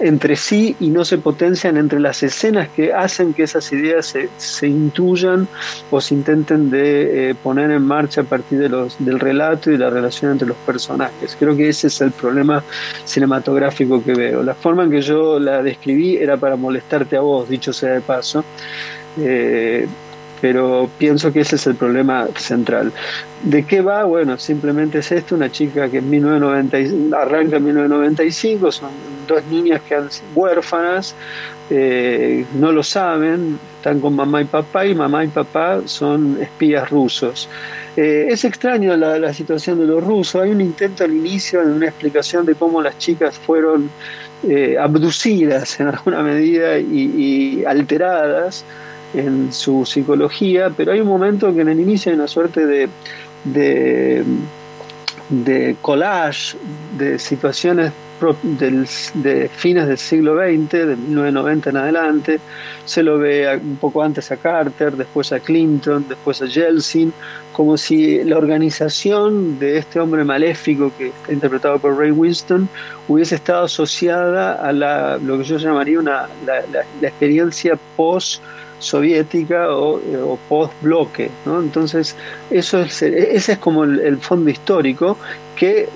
entre 0.00 0.36
sí 0.36 0.76
y 0.80 0.88
no 0.88 1.04
se 1.04 1.18
potencian 1.18 1.76
entre 1.76 2.00
las 2.00 2.22
escenas 2.22 2.68
que 2.68 2.92
hacen 2.92 3.32
que 3.32 3.44
esas 3.44 3.72
ideas 3.72 4.06
se, 4.06 4.28
se 4.36 4.66
intuyan 4.66 5.46
o 5.90 6.00
se 6.00 6.14
intenten 6.14 6.70
de 6.70 7.30
eh, 7.30 7.34
poner 7.34 7.70
en 7.70 7.82
marcha 7.82 8.22
a 8.22 8.24
partir 8.24 8.58
de 8.58 8.68
los, 8.68 8.96
del 8.98 9.20
relato 9.20 9.70
y 9.70 9.76
la 9.76 9.90
relación 9.90 10.32
entre 10.32 10.48
los 10.48 10.56
personajes. 10.58 11.36
Creo 11.38 11.56
que 11.56 11.68
ese 11.68 11.86
es 11.86 12.00
el 12.00 12.10
problema 12.10 12.62
cinematográfico 13.04 14.02
que 14.02 14.14
veo. 14.14 14.42
La 14.42 14.54
forma 14.54 14.84
en 14.84 14.90
que 14.90 15.00
yo 15.00 15.38
la 15.38 15.62
describí 15.62 16.16
era 16.16 16.36
para 16.36 16.56
molestarte 16.56 17.16
a 17.16 17.20
vos, 17.20 17.48
dicho 17.48 17.72
sea 17.72 17.94
de 17.94 18.00
paso. 18.00 18.44
Eh, 19.18 19.86
pero 20.44 20.90
pienso 20.98 21.32
que 21.32 21.40
ese 21.40 21.56
es 21.56 21.66
el 21.66 21.74
problema 21.74 22.28
central. 22.36 22.92
¿De 23.44 23.64
qué 23.64 23.80
va? 23.80 24.04
Bueno, 24.04 24.36
simplemente 24.36 24.98
es 24.98 25.10
esto, 25.10 25.34
una 25.34 25.50
chica 25.50 25.88
que 25.88 25.96
en 25.96 26.10
1990, 26.10 27.18
arranca 27.18 27.56
en 27.56 27.64
1995, 27.64 28.70
son 28.70 28.90
dos 29.26 29.42
niñas 29.46 29.80
que 29.88 29.94
han 29.94 30.10
huérfanas, 30.34 31.14
eh, 31.70 32.44
no 32.56 32.72
lo 32.72 32.82
saben, 32.82 33.58
están 33.78 34.00
con 34.00 34.16
mamá 34.16 34.42
y 34.42 34.44
papá 34.44 34.84
y 34.84 34.94
mamá 34.94 35.24
y 35.24 35.28
papá 35.28 35.80
son 35.86 36.36
espías 36.42 36.90
rusos. 36.90 37.48
Eh, 37.96 38.26
es 38.28 38.44
extraño 38.44 38.94
la, 38.98 39.32
situación 39.32 39.78
de 39.78 39.86
los 39.86 40.04
rusos, 40.04 40.42
hay 40.42 40.50
un 40.50 40.60
intento 40.60 41.04
al 41.04 41.14
inicio 41.14 41.64
de 41.64 41.72
una 41.72 41.86
explicación 41.86 42.44
de 42.44 42.54
cómo 42.54 42.82
las 42.82 42.98
chicas 42.98 43.38
fueron 43.38 43.88
eh, 44.46 44.76
abducidas 44.78 45.80
en 45.80 45.88
alguna 45.88 46.22
medida 46.22 46.78
y 46.78 47.64
alteradas 47.66 48.62
en 49.14 49.52
su 49.52 49.84
psicología, 49.86 50.70
pero 50.76 50.92
hay 50.92 51.00
un 51.00 51.08
momento 51.08 51.54
que 51.54 51.60
en 51.60 51.68
el 51.68 51.80
inicio 51.80 52.10
hay 52.10 52.16
una 52.16 52.28
suerte 52.28 52.66
de, 52.66 52.88
de, 53.44 54.24
de 55.28 55.76
collage 55.80 56.56
de 56.98 57.18
situaciones 57.18 57.92
de 59.14 59.50
fines 59.54 59.86
del 59.86 59.98
siglo 59.98 60.36
XX, 60.36 60.70
de 60.70 60.96
1990 60.96 61.70
en 61.70 61.76
adelante, 61.76 62.40
se 62.84 63.02
lo 63.02 63.18
ve 63.18 63.56
un 63.56 63.76
poco 63.76 64.02
antes 64.02 64.30
a 64.30 64.36
Carter, 64.36 64.96
después 64.96 65.32
a 65.32 65.40
Clinton, 65.40 66.06
después 66.08 66.40
a 66.40 66.46
Yeltsin, 66.46 67.12
como 67.52 67.76
si 67.76 68.22
la 68.24 68.38
organización 68.38 69.58
de 69.58 69.78
este 69.78 70.00
hombre 70.00 70.24
maléfico 70.24 70.92
que 70.96 71.08
está 71.08 71.32
interpretado 71.32 71.78
por 71.78 71.98
Ray 71.98 72.10
Winston 72.10 72.68
hubiese 73.08 73.34
estado 73.34 73.64
asociada 73.64 74.54
a 74.54 74.72
la, 74.72 75.18
lo 75.18 75.38
que 75.38 75.44
yo 75.44 75.58
llamaría 75.58 75.98
una, 75.98 76.28
la, 76.46 76.62
la 77.00 77.08
experiencia 77.08 77.78
post 77.96 78.42
soviética 78.84 79.70
o, 79.70 79.96
o 79.96 80.38
post-bloque. 80.48 81.30
Entonces, 81.46 82.14
eso 82.50 82.80
es, 82.80 83.02
ese 83.02 83.52
es 83.52 83.58
como 83.58 83.84
el, 83.84 84.18
fondo 84.18 84.50
histórico 84.50 85.18
que 85.56 85.88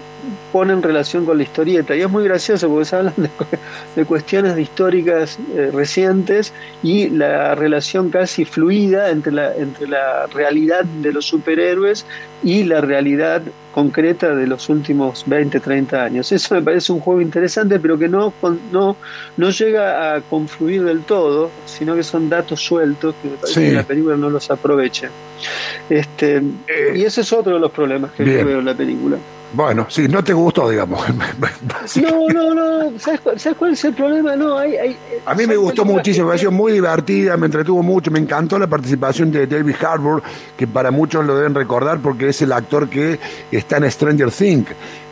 pone 0.52 0.72
en 0.72 0.82
relación 0.82 1.24
con 1.24 1.36
la 1.36 1.44
historieta. 1.44 1.94
Y 1.94 2.00
es 2.00 2.10
muy 2.10 2.24
gracioso 2.24 2.68
porque 2.68 2.84
se 2.84 2.96
hablan 2.96 3.14
de, 3.96 4.04
cuestiones 4.04 4.58
históricas 4.58 5.38
eh, 5.54 5.70
recientes 5.72 6.52
y 6.82 7.08
la 7.10 7.54
relación 7.54 8.10
casi 8.10 8.44
fluida 8.44 9.10
entre 9.10 9.32
la, 9.32 9.54
entre 9.54 9.86
la 9.86 10.26
realidad 10.26 10.84
de 10.84 11.12
los 11.12 11.26
superhéroes 11.26 12.04
y 12.42 12.64
la 12.64 12.80
realidad 12.80 13.42
concreta 13.78 14.34
de 14.34 14.44
los 14.48 14.68
últimos 14.70 15.22
20, 15.24 15.60
30 15.60 16.02
años. 16.02 16.32
Eso 16.32 16.56
me 16.56 16.62
parece 16.62 16.92
un 16.92 16.98
juego 16.98 17.20
interesante, 17.20 17.78
pero 17.78 17.96
que 17.96 18.08
no, 18.08 18.32
no, 18.72 18.96
no 19.36 19.50
llega 19.50 20.16
a 20.16 20.20
confluir 20.20 20.82
del 20.82 21.02
todo, 21.02 21.48
sino 21.64 21.94
que 21.94 22.02
son 22.02 22.28
datos 22.28 22.60
sueltos 22.60 23.14
que 23.22 23.28
me 23.28 23.36
parece 23.36 23.68
que 23.68 23.72
la 23.72 23.84
película 23.84 24.16
no 24.16 24.30
los 24.30 24.50
aprovecha. 24.50 25.10
Este, 25.88 26.38
eh, 26.38 26.96
y 26.96 27.04
ese 27.04 27.20
es 27.20 27.32
otro 27.32 27.54
de 27.54 27.60
los 27.60 27.70
problemas 27.70 28.10
que 28.10 28.24
yo 28.24 28.44
veo 28.44 28.58
en 28.58 28.64
la 28.64 28.74
película. 28.74 29.16
Bueno, 29.52 29.86
sí, 29.88 30.08
no 30.08 30.22
te 30.22 30.34
gustó, 30.34 30.68
digamos. 30.68 31.02
no, 32.02 32.28
no, 32.28 32.54
no. 32.54 32.98
¿Sabes 32.98 33.20
cuál, 33.56 33.72
es 33.72 33.84
el 33.84 33.94
problema? 33.94 34.36
No, 34.36 34.58
hay, 34.58 34.76
hay 34.76 34.96
a 35.24 35.34
mí 35.34 35.46
me 35.46 35.56
gustó 35.56 35.86
muchísimo, 35.86 36.26
me 36.26 36.32
pareció 36.32 36.50
muy 36.50 36.72
divertida, 36.72 37.36
me 37.38 37.46
entretuvo 37.46 37.82
mucho, 37.82 38.10
me 38.10 38.18
encantó 38.18 38.58
la 38.58 38.66
participación 38.66 39.30
de 39.30 39.46
David 39.46 39.76
Harbour, 39.80 40.22
que 40.56 40.66
para 40.66 40.90
muchos 40.90 41.24
lo 41.24 41.34
deben 41.34 41.54
recordar 41.54 42.00
porque 42.00 42.28
es 42.28 42.42
el 42.42 42.52
actor 42.52 42.90
que 42.90 43.18
está 43.68 43.76
en 43.76 43.90
Stranger 43.90 44.30
Things. 44.30 44.70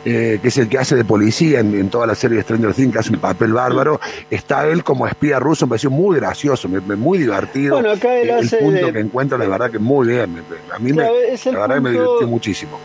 Eh, 0.09 0.39
que 0.41 0.47
es 0.47 0.57
el 0.57 0.69
que 0.69 0.77
hace 0.77 0.95
de 0.95 1.03
policía 1.03 1.59
en, 1.59 1.89
toda 1.89 2.07
la 2.07 2.15
serie 2.15 2.37
de 2.37 2.43
Stranger 2.43 2.73
Things, 2.73 2.93
que 2.93 2.99
hace 2.99 3.13
un 3.13 3.19
papel 3.19 3.51
bárbaro, 3.51 3.99
está 4.31 4.65
él 4.65 4.81
como 4.81 5.05
espía 5.05 5.37
ruso, 5.37 5.65
me 5.65 5.71
pareció 5.71 5.91
muy 5.91 6.15
gracioso, 6.15 6.69
muy 6.69 7.17
divertido. 7.17 7.75
Bueno, 7.75 7.91
acá 7.91 8.15
él 8.15 8.29
el 8.29 8.35
hace 8.35 8.57
punto 8.57 8.93
que 8.93 8.99
encuentra, 8.99 9.37
la 9.37 9.49
verdad 9.49 9.69
que 9.69 9.79
muy 9.79 10.07
bien, 10.07 10.43
a 10.73 10.79
mí 10.79 10.93
me, 10.93 11.03
la 11.03 11.59
verdad 11.59 11.75
que 11.75 11.81
me 11.81 11.91
divirtió 11.91 12.25
muchísimo. 12.25 12.79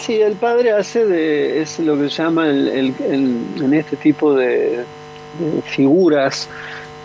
Sí, 0.00 0.20
el 0.20 0.32
padre 0.32 0.72
hace 0.72 1.06
de, 1.06 1.62
es 1.62 1.78
lo 1.78 1.96
que 1.96 2.10
se 2.10 2.22
llama 2.22 2.48
el, 2.48 2.92
en 2.98 3.74
este 3.74 3.94
tipo 3.94 4.34
de, 4.34 4.84
figuras 5.64 6.48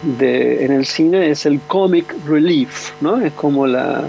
de, 0.01 0.65
en 0.65 0.71
el 0.71 0.87
cine, 0.87 1.29
es 1.29 1.45
el 1.45 1.59
comic 1.67 2.11
relief, 2.25 2.91
¿no? 3.01 3.21
Es 3.21 3.33
como 3.33 3.67
la, 3.67 4.03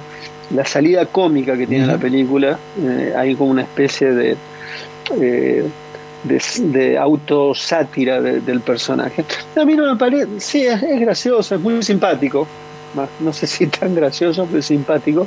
la 0.50 0.64
salida 0.64 1.06
cómica 1.06 1.56
que 1.56 1.66
tiene 1.66 1.86
la 1.86 1.98
película, 1.98 2.58
eh, 2.80 3.12
hay 3.16 3.34
como 3.34 3.50
una 3.50 3.62
especie 3.62 4.12
de, 4.12 4.36
eh, 5.20 5.64
de, 6.24 6.42
de, 6.58 6.98
autosátira 6.98 8.20
del 8.20 8.60
personaje. 8.60 9.24
A 9.56 9.64
mí 9.64 9.74
no 9.74 9.92
me 9.92 9.98
parece, 9.98 10.28
sí, 10.38 10.66
es, 10.66 10.80
gracioso, 11.00 11.54
es 11.54 11.60
muy 11.60 11.82
simpático, 11.82 12.46
no 13.20 13.32
sé 13.32 13.46
si 13.46 13.66
tan 13.66 13.94
gracioso, 13.94 14.46
pero 14.50 14.62
simpático. 14.62 15.26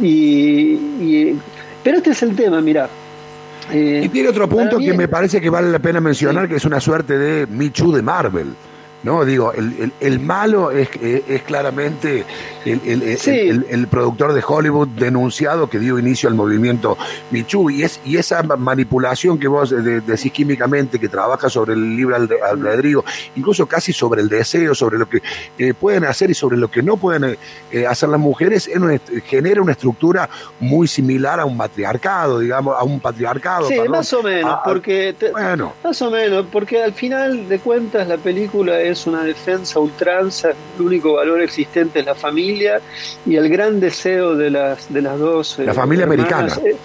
y 0.00 1.36
pero 1.82 1.98
este 1.98 2.10
es 2.10 2.22
el 2.22 2.36
tema, 2.36 2.60
mira. 2.60 2.88
y 3.72 4.08
tiene 4.08 4.28
otro 4.28 4.48
punto 4.48 4.78
que 4.78 4.92
me 4.92 5.08
parece 5.08 5.40
que 5.40 5.50
vale 5.50 5.70
la 5.70 5.78
pena 5.78 6.00
mencionar, 6.00 6.48
que 6.48 6.56
es 6.56 6.64
una 6.64 6.80
suerte 6.80 7.18
de 7.18 7.46
Michu 7.46 7.92
de 7.92 8.02
Marvel. 8.02 8.54
¿no? 9.02 9.24
Digo, 9.24 9.52
el, 9.52 9.92
el, 9.98 10.20
malo 10.20 10.70
es, 10.70 10.88
es, 11.00 11.42
claramente 11.42 12.24
el, 12.64 13.66
el, 13.68 13.86
productor 13.88 14.32
de 14.32 14.42
Hollywood 14.46 14.88
denunciado 14.88 15.68
que 15.68 15.78
dio 15.78 15.98
inicio 15.98 16.28
al 16.28 16.34
movimiento 16.34 16.96
Michu 17.30 17.70
y, 17.70 17.82
es, 17.82 18.00
y 18.04 18.16
esa 18.16 18.42
manipulación 18.42 19.38
que 19.38 19.48
vos 19.48 19.70
decís 19.70 20.32
químicamente, 20.32 20.98
que 20.98 21.08
trabaja 21.08 21.48
sobre 21.48 21.74
el 21.74 21.96
libre 21.96 22.16
albedrío, 22.16 23.04
incluso 23.36 23.66
casi 23.66 23.92
sobre 23.92 24.22
el 24.22 24.28
deseo, 24.28 24.74
sobre 24.74 24.98
lo 24.98 25.08
que 25.08 25.22
eh, 25.58 25.74
pueden 25.74 26.04
hacer 26.04 26.30
y 26.30 26.34
sobre 26.34 26.56
lo 26.56 26.70
que 26.70 26.82
no 26.82 26.96
pueden 26.96 27.36
eh, 27.70 27.86
hacer 27.86 28.08
las 28.08 28.20
mujeres, 28.20 28.70
genera 29.24 29.62
una 29.62 29.72
estructura 29.72 30.28
muy 30.60 30.86
similar 30.86 31.40
a 31.40 31.44
un 31.44 31.56
matriarcado, 31.56 32.38
digamos, 32.38 32.76
a 32.78 32.84
un 32.84 33.00
patriarcado. 33.00 33.68
Sí, 33.68 33.78
más 33.88 34.12
o 34.12 34.22
menos, 34.22 34.58
porque... 34.64 35.14
bueno. 35.32 35.72
Más 35.82 36.00
o 36.02 36.10
menos, 36.10 36.46
porque 36.50 36.82
al 36.82 36.92
final 36.92 37.48
de 37.48 37.58
cuentas 37.58 38.06
la 38.06 38.18
película 38.18 38.80
es 38.80 39.06
una 39.06 39.24
defensa 39.24 39.78
ultranza, 39.78 40.50
el 40.50 40.82
único 40.84 41.14
valor 41.14 41.40
existente 41.42 42.00
es 42.00 42.06
la 42.06 42.14
familia 42.14 42.51
y 43.26 43.36
el 43.36 43.48
gran 43.48 43.80
deseo 43.80 44.36
de 44.36 44.50
las, 44.50 44.92
de 44.92 45.02
las 45.02 45.18
dos. 45.18 45.58
La 45.58 45.74
familia 45.74 46.04
americana. 46.04 46.54
Eh, 46.64 46.76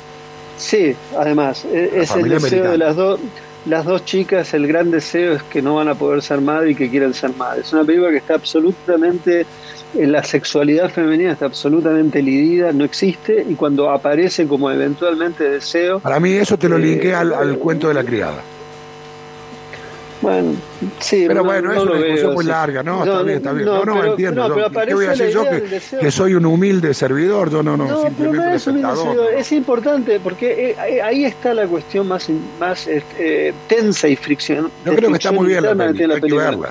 sí, 0.58 0.96
además, 1.18 1.66
eh, 1.66 1.92
es 1.96 2.12
el 2.12 2.30
deseo 2.30 2.72
de 2.72 2.78
las 2.78 2.96
dos. 2.96 3.20
Las 3.66 3.84
dos 3.84 4.06
chicas, 4.06 4.54
el 4.54 4.66
gran 4.66 4.92
deseo 4.92 5.34
es 5.34 5.44
que 5.44 5.62
no 5.62 5.76
van 5.76 5.90
a 5.90 5.96
poder 5.96 6.22
ser 6.22 6.40
madres 6.40 6.72
y 6.72 6.76
que 6.76 6.90
quieren 6.90 7.14
ser 7.14 7.36
madres. 7.36 7.68
Es 7.68 7.74
una 7.74 7.84
película 7.84 8.12
que 8.12 8.18
está 8.18 8.36
absolutamente 8.36 9.46
en 9.94 10.12
la 10.12 10.24
sexualidad 10.24 10.90
femenina 10.90 11.32
está 11.32 11.46
absolutamente 11.46 12.22
lidida, 12.22 12.72
no 12.72 12.84
existe, 12.84 13.46
y 13.48 13.56
cuando 13.56 13.90
aparece 13.90 14.48
como 14.48 14.70
eventualmente 14.70 15.50
deseo. 15.50 16.00
Para 16.00 16.20
mí, 16.20 16.34
eso 16.34 16.58
te 16.58 16.68
lo 16.70 16.78
eh, 16.78 17.16
al, 17.16 17.34
al, 17.34 17.58
cuento 17.58 17.88
de 17.88 17.94
la 17.94 18.04
criada. 18.04 18.42
Bueno, 20.22 20.56
sí, 21.00 21.26
pero 21.28 21.44
bueno, 21.44 21.72
es 21.72 21.80
una 21.80 21.98
discusión 21.98 22.34
muy 22.34 22.46
larga, 22.46 22.82
¿no, 22.82 23.04
está 23.04 23.22
bien, 23.22 23.38
está 23.38 23.54
bien. 23.54 23.66
No, 23.66 23.86
no, 23.86 24.04
entiendo. 24.04 24.70
¿Qué 24.86 24.94
voy 24.94 25.06
a 25.06 25.10
decir 25.12 25.30
yo 25.30 25.44
que, 26.00 26.12
soy 26.12 26.34
un 26.34 26.46
humilde 26.46 26.94
servidor? 26.94 27.52
Yo 27.52 27.62
no, 27.62 27.78
no, 27.78 27.86
no 27.86 28.10
pero 28.18 28.34
no 28.34 28.54
es 28.54 28.66
humilde 28.66 28.96
servidor, 28.96 29.34
es 29.36 29.52
importante 29.52 30.20
porque 30.20 30.72
eh, 30.72 30.76
eh, 30.90 31.02
ahí 31.02 31.26
está 31.26 31.54
la 31.54 31.68
cuestión 31.68 32.08
más, 32.08 32.30
más 32.60 32.88
este, 32.88 33.54
tensa 33.68 34.08
y 34.08 34.16
fricción. 34.16 34.72
Yo 34.86 34.96
creo 34.96 35.10
que 35.10 35.18
está 35.18 35.32
muy 35.32 35.48
bien 35.48 35.64
la, 35.64 35.76
película, 35.76 36.16
hay 36.16 36.22
que 36.22 36.34
verla. 36.34 36.70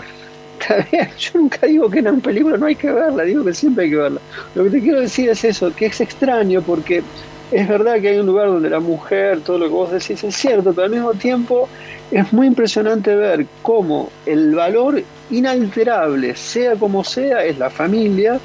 Está 0.59 0.87
bien, 0.91 1.09
yo 1.19 1.31
nunca 1.35 1.67
digo 1.67 1.88
que 1.88 1.99
en 2.00 2.09
una 2.09 2.23
película 2.23 2.57
no 2.57 2.67
hay 2.67 2.75
que 2.75 2.91
verla, 2.91 3.23
digo 3.23 3.45
que 3.45 3.55
siempre 3.55 3.85
hay 3.85 3.91
que 3.91 3.97
verla. 3.97 4.21
Lo 4.57 4.65
que 4.65 4.71
te 4.71 4.81
quiero 4.81 5.00
decir 5.00 5.29
es 5.31 5.45
eso, 5.45 5.73
que 5.75 5.87
es 5.87 6.00
extraño 6.00 6.62
porque 6.62 7.05
es 7.53 7.69
verdad 7.69 8.00
que 8.00 8.09
hay 8.09 8.19
un 8.19 8.26
lugar 8.26 8.49
donde 8.49 8.71
la 8.71 8.81
mujer, 8.81 9.41
todo 9.41 9.59
lo 9.59 9.67
que 9.67 9.73
vos 9.73 9.93
decís 9.93 10.23
es 10.25 10.35
cierto, 10.35 10.73
pero 10.73 10.87
al 10.87 10.91
mismo 10.91 11.15
tiempo 11.15 11.69
es 12.11 12.33
muy 12.33 12.47
impresionante 12.47 13.15
ver 13.15 13.47
cómo 13.62 14.11
el 14.25 14.55
valor 14.55 15.03
inalterable, 15.31 16.35
sea 16.37 16.75
como 16.76 17.05
sea, 17.05 17.45
es 17.45 17.59
la 17.59 17.71
familia, 17.71 18.41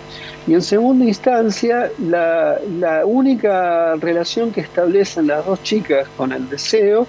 y 0.48 0.54
en 0.54 0.62
segunda 0.62 1.06
instancia, 1.06 1.92
la, 2.00 2.60
única 3.06 3.96
relación 3.96 4.52
que 4.52 4.62
establecen 4.62 5.28
las 5.28 5.46
dos 5.46 5.62
chicas 5.64 6.08
con 6.18 6.32
el 6.32 6.50
deseo 6.50 7.06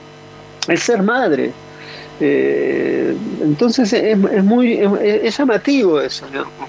es 0.68 0.82
ser 0.82 1.02
madre. 1.02 1.52
Eh, 2.20 3.16
entonces 3.42 3.92
es, 3.92 4.18
es 4.32 4.44
muy 4.44 4.78
es, 5.02 5.36
llamativo 5.36 6.00
eso, 6.00 6.26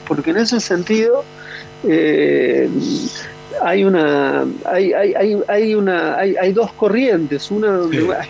porque 0.08 0.32
en 0.32 0.38
ese 0.38 0.60
sentido 0.60 1.24
eh, 1.86 2.70
hay 3.62 3.84
una 3.84 4.46
hay, 4.66 4.94
hay, 4.94 5.14
hay, 5.14 5.44
hay 5.48 5.76
una 5.76 6.18
hay, 6.18 6.36
hay, 6.36 6.54
dos 6.54 6.72
corrientes. 6.74 7.52
Una 7.52 7.72
donde 7.72 8.16
hay 8.16 8.30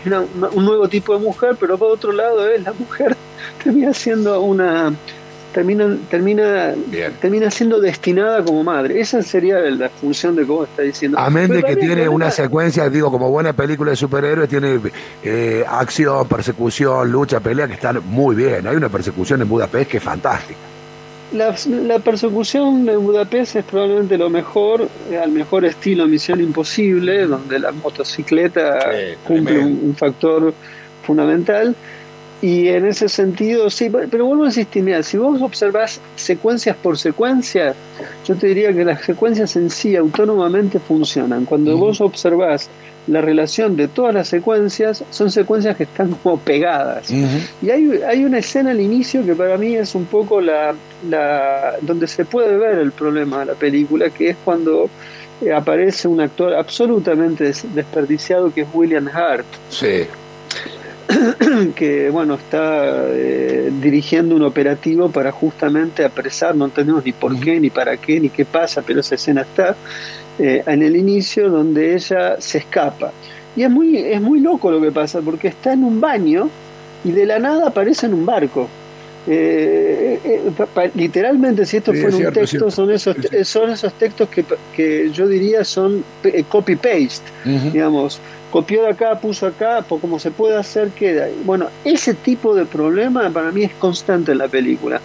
un 0.52 0.64
nuevo 0.64 0.88
tipo 0.88 1.14
de 1.14 1.24
mujer 1.24 1.56
pero 1.58 1.78
por 1.78 1.92
otro 1.92 2.12
lado 2.12 2.48
es 2.48 2.62
la 2.62 2.72
mujer 2.72 3.16
termina 3.64 3.92
siendo 3.94 4.40
una 4.40 4.92
termina 5.52 5.96
termina 6.10 6.74
termina 7.20 7.50
siendo 7.50 7.80
destinada 7.80 8.44
como 8.44 8.64
madre. 8.64 9.00
Esa 9.00 9.22
sería 9.22 9.58
la 9.58 9.88
función 9.88 10.36
de 10.36 10.46
cómo 10.46 10.64
está 10.64 10.82
diciendo. 10.82 11.18
Amén 11.18 11.48
de 11.48 11.62
que 11.62 11.76
tiene 11.76 12.08
una 12.08 12.30
secuencia 12.30 12.88
digo 12.90 13.10
como 13.10 13.30
buena 13.30 13.52
película 13.52 13.90
de 13.90 13.96
superhéroes 13.96 14.48
tiene 14.48 14.80
eh, 15.22 15.64
acción 15.66 16.26
persecución 16.28 17.10
lucha 17.10 17.40
pelea 17.40 17.66
que 17.66 17.74
están 17.74 18.00
muy 18.06 18.34
bien. 18.34 18.66
Hay 18.66 18.76
una 18.76 18.88
persecución 18.88 19.42
en 19.42 19.48
Budapest 19.48 19.90
que 19.90 19.96
es 19.98 20.02
fantástica 20.02 20.73
la, 21.34 21.98
persecución 21.98 22.86
de 22.86 22.96
Budapest 22.96 23.56
es 23.56 23.64
probablemente 23.64 24.16
lo 24.16 24.30
mejor, 24.30 24.88
eh, 25.10 25.18
al 25.18 25.30
mejor 25.30 25.64
estilo 25.64 26.06
Misión 26.06 26.40
Imposible, 26.40 27.26
donde 27.26 27.58
la 27.58 27.72
motocicleta 27.72 28.78
cumple 29.26 29.58
un, 29.58 29.94
factor 29.96 30.54
fundamental. 31.02 31.74
Y 32.44 32.68
en 32.68 32.84
ese 32.84 33.08
sentido, 33.08 33.70
sí, 33.70 33.88
pero 33.88 34.26
vuelvo 34.26 34.44
a 34.44 34.48
insistir, 34.48 35.02
si 35.02 35.16
vos 35.16 35.40
observás 35.40 35.98
secuencias 36.14 36.76
por 36.76 36.98
secuencia, 36.98 37.74
yo 38.26 38.34
te 38.34 38.48
diría 38.48 38.70
que 38.74 38.84
las 38.84 39.00
secuencias 39.00 39.56
en 39.56 39.70
sí 39.70 39.96
autónomamente 39.96 40.78
funcionan. 40.78 41.46
Cuando 41.46 41.74
vos 41.78 42.02
observás 42.02 42.68
la 43.06 43.22
relación 43.22 43.76
de 43.76 43.88
todas 43.88 44.12
las 44.12 44.28
secuencias 44.28 45.02
son 45.08 45.30
secuencias 45.30 45.74
que 45.74 45.84
están 45.84 46.10
como 46.22 46.38
pegadas. 46.38 47.10
Y 47.10 47.70
hay, 47.70 48.02
hay, 48.06 48.26
una 48.26 48.40
escena 48.40 48.72
al 48.72 48.80
inicio 48.82 49.24
que 49.24 49.34
para 49.34 49.56
mí 49.56 49.76
es 49.76 49.94
un 49.94 50.04
poco 50.04 50.42
la, 50.42 50.74
la 51.08 51.76
donde 51.80 52.06
se 52.06 52.26
puede 52.26 52.58
ver 52.58 52.78
el 52.78 52.92
problema 52.92 53.38
de 53.40 53.46
la 53.46 53.54
película, 53.54 54.10
que 54.10 54.28
es 54.28 54.36
cuando 54.44 54.90
eh, 55.40 55.50
aparece 55.50 56.08
un 56.08 56.20
actor 56.20 56.52
absolutamente 56.52 57.54
desperdiciado 57.72 58.52
que 58.52 58.60
es 58.60 58.68
William 58.74 59.08
Hart. 59.08 59.46
Sí. 59.70 60.04
que 61.74 62.10
bueno 62.10 62.34
está 62.34 63.06
eh, 63.08 63.70
dirigiendo 63.80 64.34
un 64.34 64.42
operativo 64.42 65.10
para 65.10 65.32
justamente 65.32 66.04
apresar, 66.04 66.54
no 66.54 66.66
entendemos 66.66 67.04
ni 67.04 67.12
por 67.12 67.38
qué, 67.38 67.60
ni 67.60 67.70
para 67.70 67.96
qué, 67.96 68.20
ni 68.20 68.30
qué 68.30 68.44
pasa, 68.44 68.82
pero 68.82 69.00
esa 69.00 69.14
escena 69.14 69.42
está 69.42 69.76
eh, 70.38 70.62
en 70.66 70.82
el 70.82 70.96
inicio 70.96 71.48
donde 71.48 71.94
ella 71.94 72.40
se 72.40 72.58
escapa. 72.58 73.12
Y 73.56 73.62
es 73.62 73.70
muy, 73.70 73.98
es 73.98 74.20
muy 74.20 74.40
loco 74.40 74.70
lo 74.70 74.80
que 74.80 74.90
pasa, 74.90 75.20
porque 75.20 75.48
está 75.48 75.72
en 75.72 75.84
un 75.84 76.00
baño 76.00 76.50
y 77.04 77.12
de 77.12 77.24
la 77.24 77.38
nada 77.38 77.68
aparece 77.68 78.06
en 78.06 78.14
un 78.14 78.26
barco. 78.26 78.68
Eh, 79.26 80.18
eh, 80.24 80.90
literalmente, 80.94 81.64
si 81.64 81.76
esto 81.76 81.92
fuera 81.94 82.16
un 82.16 82.32
texto, 82.32 82.70
son 82.70 82.90
esos, 82.90 83.16
son 83.44 83.70
esos 83.70 83.92
textos 83.94 84.28
que, 84.28 84.44
que 84.74 85.10
yo 85.10 85.28
diría 85.28 85.64
son 85.64 86.04
copy-paste, 86.48 87.24
digamos 87.72 88.20
copió 88.54 88.82
de 88.82 88.90
acá, 88.90 89.18
puso 89.18 89.48
acá, 89.48 89.82
por 89.82 90.00
como 90.00 90.20
se 90.20 90.30
puede 90.30 90.56
hacer, 90.56 90.90
queda. 90.90 91.26
Bueno, 91.44 91.66
ese 91.84 92.14
tipo 92.14 92.54
de 92.54 92.64
problema 92.64 93.28
para 93.30 93.50
mí 93.50 93.64
es 93.64 93.72
constante 93.72 94.30
en 94.30 94.38
la 94.38 94.46
película. 94.46 95.00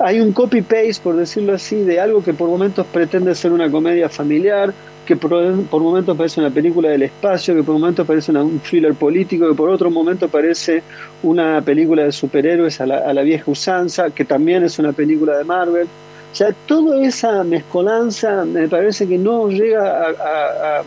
Hay 0.00 0.18
un 0.20 0.32
copy-paste, 0.32 1.00
por 1.00 1.14
decirlo 1.14 1.54
así, 1.54 1.76
de 1.76 2.00
algo 2.00 2.24
que 2.24 2.34
por 2.34 2.48
momentos 2.48 2.84
pretende 2.92 3.36
ser 3.36 3.52
una 3.52 3.70
comedia 3.70 4.08
familiar, 4.08 4.74
que 5.06 5.14
por, 5.14 5.30
momentos 5.80 6.16
parece 6.16 6.40
una 6.40 6.50
película 6.50 6.88
del 6.88 7.04
espacio, 7.04 7.54
que 7.54 7.62
por 7.62 7.74
momentos 7.74 8.04
parece 8.04 8.32
un 8.32 8.58
thriller 8.58 8.94
político, 8.94 9.48
que 9.48 9.54
por 9.54 9.70
otro 9.70 9.92
momento 9.92 10.28
parece 10.28 10.82
una 11.22 11.62
película 11.62 12.02
de 12.02 12.10
superhéroes 12.10 12.80
a 12.80 12.86
la, 12.86 12.98
a 12.98 13.14
la 13.14 13.22
vieja 13.22 13.48
usanza, 13.48 14.10
que 14.10 14.24
también 14.24 14.64
es 14.64 14.76
una 14.80 14.90
película 14.90 15.38
de 15.38 15.44
Marvel. 15.44 15.86
O 16.32 16.34
sea, 16.34 16.52
toda 16.66 17.00
esa 17.06 17.44
mezcolanza 17.44 18.44
me 18.44 18.66
parece 18.66 19.06
que 19.06 19.18
no 19.18 19.48
llega 19.48 19.86
a, 19.86 20.78
a, 20.78 20.82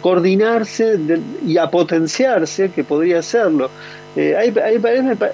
coordinarse 0.00 0.98
y 1.46 1.56
a 1.56 1.70
potenciarse, 1.70 2.70
que 2.70 2.84
podría 2.84 3.20
hacerlo. 3.20 3.70
Eh, 4.16 4.34
hay, 4.36 4.52
hay, 4.58 4.82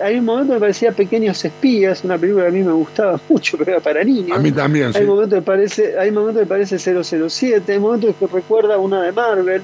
hay, 0.03 0.19
un 0.19 0.25
momento 0.27 0.49
que 0.49 0.55
me 0.55 0.61
parecía 0.61 0.93
Pequeños 0.93 1.43
Espías, 1.43 2.05
una 2.05 2.19
película 2.19 2.45
que 2.45 2.51
a 2.51 2.53
mí 2.53 2.63
me 2.63 2.73
gustaba 2.73 3.19
mucho, 3.29 3.57
pero 3.57 3.73
era 3.73 3.81
para 3.81 4.05
niños. 4.05 4.37
A 4.37 4.41
mí 4.41 4.53
también, 4.53 4.93
hay 4.95 5.05
Momentos 5.05 5.39
que 5.39 5.43
parece, 5.43 5.99
hay 5.99 6.11
momentos 6.11 6.43
que 6.43 6.47
parece 6.47 6.79
007, 6.79 7.73
hay 7.73 7.79
momentos 7.79 8.15
que 8.19 8.27
recuerda 8.27 8.77
una 8.79 9.03
de 9.03 9.13
Marvel. 9.13 9.63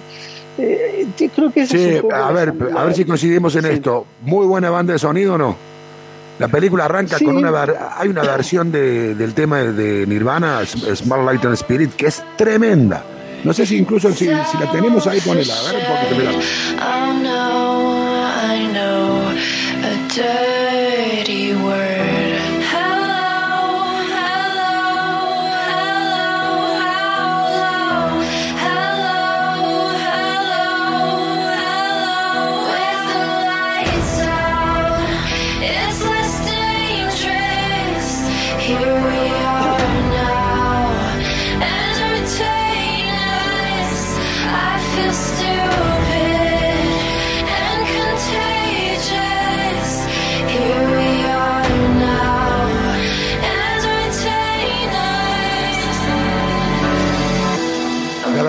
Eh, 0.59 1.07
creo 1.35 1.53
que 1.53 1.67
sí, 1.67 2.01
a 2.13 2.31
ver, 2.33 2.53
a 2.75 2.85
ver 2.85 2.95
si 2.95 3.05
coincidimos 3.05 3.55
en 3.57 3.67
esto. 3.67 4.07
Muy 4.23 4.47
buena 4.47 4.71
banda 4.71 4.93
de 4.95 4.99
sonido, 4.99 5.35
¿o 5.35 5.39
¿no? 5.39 5.57
La 6.39 6.49
película 6.49 6.87
arranca 6.87 7.19
con 7.19 7.37
una 7.37 7.67
hay 7.97 8.09
una 8.09 8.23
versión 8.23 8.73
de, 8.73 9.15
del 9.15 9.35
tema 9.35 9.59
de 9.61 10.07
Nirvana, 10.07 10.61
Small 10.65 11.25
Light 11.25 11.45
and 11.45 11.55
Spirit, 11.55 11.95
que 11.95 12.07
es 12.07 12.23
tremenda. 12.37 13.05
No 13.45 13.53
sé 13.53 13.67
si 13.67 13.77
incluso 13.77 14.13
si, 14.13 14.27
la 14.27 14.71
tenemos 14.71 15.07
ahí, 15.07 15.21
ponela. 15.21 15.55
A 15.59 15.63
ver 15.63 15.75
poquito, 15.87 16.43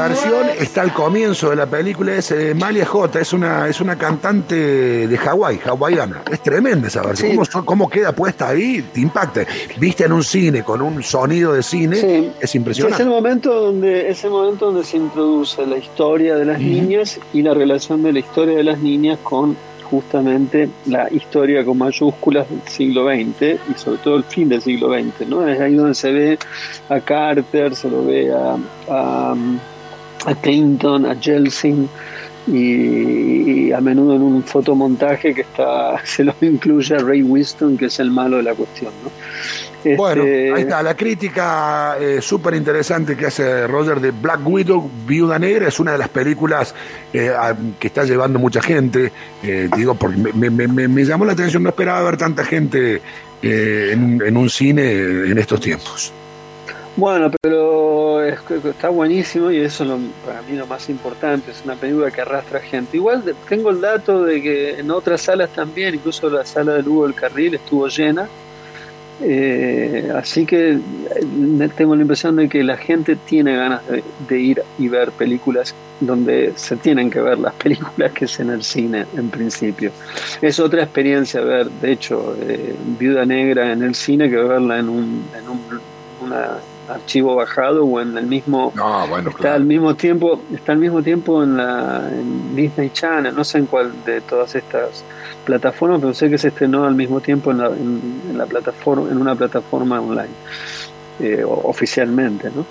mira. 0.09 0.53
está 0.53 0.81
al 0.81 0.93
comienzo 0.93 1.49
de 1.49 1.55
la 1.55 1.65
película, 1.65 2.15
es 2.15 2.31
eh, 2.31 2.53
Malia 2.53 2.85
J, 2.85 3.19
es 3.19 3.33
una, 3.33 3.67
es 3.67 3.81
una 3.81 3.97
cantante 3.97 5.07
de 5.07 5.17
Hawái, 5.17 5.59
hawaiana. 5.65 6.23
Es 6.31 6.41
tremenda 6.41 6.87
esa 6.87 7.01
versión. 7.01 7.37
¿Cómo, 7.65 7.89
queda 7.89 8.11
puesta 8.11 8.49
ahí? 8.49 8.81
Te 8.93 9.01
impacta. 9.01 9.45
Viste 9.77 10.05
en 10.05 10.11
un 10.11 10.23
cine, 10.23 10.63
con 10.63 10.81
un 10.81 11.03
sonido 11.03 11.53
de 11.53 11.63
cine, 11.63 12.31
es 12.39 12.55
impresionante. 12.55 12.95
Es 12.95 13.07
el, 13.07 13.09
momento 13.09 13.53
donde, 13.53 14.09
es 14.09 14.23
el 14.23 14.31
momento 14.31 14.67
donde 14.67 14.83
se 14.83 14.97
introduce 14.97 15.65
la 15.65 15.77
historia 15.77 16.35
de 16.35 16.45
las 16.45 16.59
niñas 16.59 17.19
y 17.33 17.41
la 17.41 17.53
relación 17.53 18.03
de 18.03 18.13
la 18.13 18.19
historia 18.19 18.57
de 18.57 18.63
las 18.63 18.79
niñas 18.79 19.19
con 19.23 19.55
justamente 19.83 20.69
la 20.87 21.07
historia 21.13 21.63
con 21.63 21.77
mayúsculas 21.77 22.49
del 22.49 22.61
siglo 22.67 23.05
XX 23.05 23.59
y 23.69 23.77
sobre 23.77 23.97
todo 23.99 24.15
el 24.15 24.23
fin 24.23 24.49
del 24.49 24.61
siglo 24.61 24.89
XX, 24.89 25.27
¿no? 25.27 25.47
Es 25.47 25.59
ahí 25.59 25.75
donde 25.75 25.93
se 25.93 26.11
ve 26.11 26.39
a 26.89 26.99
Carter, 26.99 27.75
se 27.75 27.89
lo 27.89 28.03
ve 28.03 28.33
a 28.33 28.57
a 28.89 29.35
Clinton, 30.35 31.05
a 31.05 31.15
Jelsin 31.15 31.89
y, 32.47 33.71
a 33.71 33.79
menudo 33.81 34.15
en 34.15 34.21
un 34.21 34.43
fotomontaje 34.43 35.33
que 35.33 35.41
está 35.41 35.95
se 36.03 36.23
lo 36.23 36.35
incluye 36.41 36.95
a 36.95 36.99
Ray 36.99 37.23
Winston, 37.23 37.77
que 37.77 37.85
es 37.85 37.99
el 37.99 38.11
malo 38.11 38.37
de 38.37 38.43
la 38.43 38.53
cuestión. 38.53 38.91
¿no? 39.03 39.11
Bueno, 39.97 40.23
este, 40.23 40.53
ahí 40.53 40.61
está, 40.61 40.81
la 40.81 40.95
crítica 40.95 41.97
eh, 41.99 42.21
súper 42.21 42.53
interesante 42.55 43.17
que 43.17 43.25
hace 43.25 43.67
Roger 43.67 43.99
de 43.99 44.11
Black 44.11 44.39
Widow, 44.45 44.89
Viuda 45.05 45.37
Negra, 45.37 45.67
es 45.67 45.79
una 45.79 45.91
de 45.91 45.97
las 45.97 46.09
películas 46.09 46.73
eh, 47.11 47.31
que 47.79 47.87
está 47.87 48.05
llevando 48.05 48.39
mucha 48.39 48.61
gente, 48.61 49.11
eh, 49.43 49.69
digo, 49.75 49.95
porque 49.95 50.17
me, 50.17 50.49
me, 50.49 50.67
me, 50.67 51.03
llamó 51.03 51.25
la 51.25 51.33
atención, 51.33 51.63
no 51.63 51.69
esperaba 51.69 52.01
ver 52.01 52.17
tanta 52.17 52.45
gente 52.45 53.01
en, 53.41 54.21
en 54.25 54.37
un 54.37 54.49
cine 54.49 54.91
en 54.93 55.37
estos 55.37 55.59
tiempos. 55.59 56.13
Bueno, 56.95 57.31
pero 57.41 58.21
está 58.23 58.89
buenísimo 58.89 59.51
y 59.51 59.57
eso 59.57 59.83
lo, 59.83 59.97
para 60.25 60.41
mí 60.43 60.55
lo 60.55 60.67
más 60.67 60.89
importante, 60.89 61.51
es 61.51 61.61
una 61.65 61.75
película 61.75 62.11
que 62.11 62.21
arrastra 62.21 62.59
gente. 62.59 62.97
Igual 62.97 63.23
tengo 63.49 63.71
el 63.71 63.81
dato 63.81 64.23
de 64.23 64.41
que 64.41 64.79
en 64.79 64.91
otras 64.91 65.21
salas 65.21 65.49
también, 65.49 65.95
incluso 65.95 66.29
la 66.29 66.45
sala 66.45 66.73
de 66.73 66.83
Lugo 66.83 67.05
del 67.05 67.15
Carril 67.15 67.55
estuvo 67.55 67.87
llena, 67.87 68.27
eh, 69.21 70.11
así 70.15 70.45
que 70.45 70.71
eh, 70.73 71.69
tengo 71.75 71.95
la 71.95 72.01
impresión 72.01 72.35
de 72.35 72.49
que 72.49 72.63
la 72.63 72.77
gente 72.77 73.15
tiene 73.15 73.55
ganas 73.55 73.81
de, 74.27 74.39
ir 74.39 74.61
y 74.77 74.87
ver 74.87 75.11
películas 75.11 75.73
donde 75.99 76.53
se 76.55 76.75
tienen 76.75 77.09
que 77.09 77.21
ver 77.21 77.39
las 77.39 77.53
películas 77.63 78.11
que 78.11 78.25
es 78.25 78.39
en 78.39 78.49
el 78.49 78.63
cine 78.63 79.05
en 79.15 79.29
principio. 79.29 79.91
Es 80.41 80.59
otra 80.59 80.83
experiencia 80.83 81.41
ver, 81.41 81.69
de 81.69 81.91
hecho, 81.91 82.35
eh, 82.41 82.75
Viuda 82.99 83.25
Negra 83.25 83.71
en 83.71 83.83
el 83.83 83.95
cine 83.95 84.29
que 84.29 84.37
verla 84.37 84.79
en, 84.79 84.89
un, 84.89 85.25
en 85.37 85.49
un, 85.49 85.59
una 86.21 86.57
archivo 86.93 87.35
bajado 87.35 87.85
o 87.85 88.01
en 88.01 88.17
el 88.17 88.25
mismo 88.25 88.73
está 89.29 89.55
al 89.55 89.65
mismo 89.65 89.95
tiempo 89.95 90.41
está 90.53 90.73
al 90.73 90.79
mismo 90.79 91.01
tiempo 91.01 91.43
en 91.43 91.57
la 91.57 92.09
en 92.09 92.55
Disney 92.55 92.89
Channel 92.91 93.35
no 93.35 93.43
sé 93.43 93.59
en 93.59 93.65
cuál 93.65 93.91
de 94.05 94.21
todas 94.21 94.55
estas 94.55 95.03
plataformas 95.45 95.99
pero 96.01 96.13
sé 96.13 96.29
que 96.29 96.37
se 96.37 96.49
estrenó 96.49 96.85
al 96.85 96.95
mismo 96.95 97.19
tiempo 97.21 97.51
en 97.51 97.57
la, 97.57 97.67
en, 97.67 98.37
la 98.37 98.45
plataforma 98.45 99.09
en 99.09 99.17
una 99.17 99.35
plataforma 99.35 99.99
online 99.99 100.33
eh, 101.19 101.43
oficialmente 101.45 102.49
no 102.55 102.65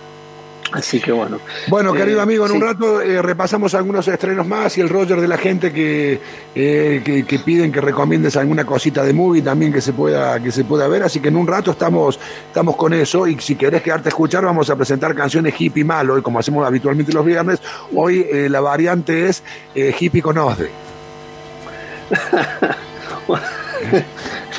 Así 0.72 1.00
que 1.00 1.12
bueno. 1.12 1.38
Bueno, 1.68 1.92
querido 1.92 2.20
eh, 2.20 2.22
amigo, 2.22 2.46
en 2.46 2.52
un 2.52 2.61
rato 2.62 3.02
eh, 3.02 3.20
repasamos 3.20 3.74
algunos 3.74 4.08
estrenos 4.08 4.46
más 4.46 4.76
y 4.78 4.80
el 4.80 4.88
Roger 4.88 5.20
de 5.20 5.28
la 5.28 5.37
gente 5.37 5.70
que, 5.72 6.18
eh, 6.54 7.24
que, 7.28 7.38
piden 7.38 7.70
que 7.70 7.80
recomiendes 7.80 8.37
alguna 8.37 8.64
cosita 8.64 9.02
de 9.02 9.12
movie 9.12 9.42
también 9.42 9.72
que 9.72 9.82
se 9.82 9.92
pueda 9.92 10.42
que 10.42 10.50
se 10.50 10.64
pueda 10.64 10.88
ver. 10.88 11.02
Así 11.02 11.20
que 11.20 11.28
en 11.28 11.37
un 11.37 11.46
rato 11.46 11.72
estamos, 11.72 12.18
estamos 12.46 12.76
con 12.76 12.94
eso 12.94 13.26
y 13.26 13.38
si 13.38 13.56
querés 13.56 13.82
quedarte 13.82 14.08
a 14.08 14.11
escuchar 14.11 14.44
vamos 14.44 14.70
a 14.70 14.76
presentar 14.76 15.14
canciones 15.14 15.54
hippie 15.58 15.85
malo 15.85 16.16
y 16.18 16.22
como 16.22 16.38
hacemos 16.38 16.66
habitualmente 16.66 17.12
los 17.12 17.24
viernes. 17.24 17.61
Hoy 17.94 18.26
la 18.48 18.61
variante 18.61 19.28
es 19.28 19.42
hippie 19.74 20.22
con 20.22 20.38
Osde. 20.38 20.70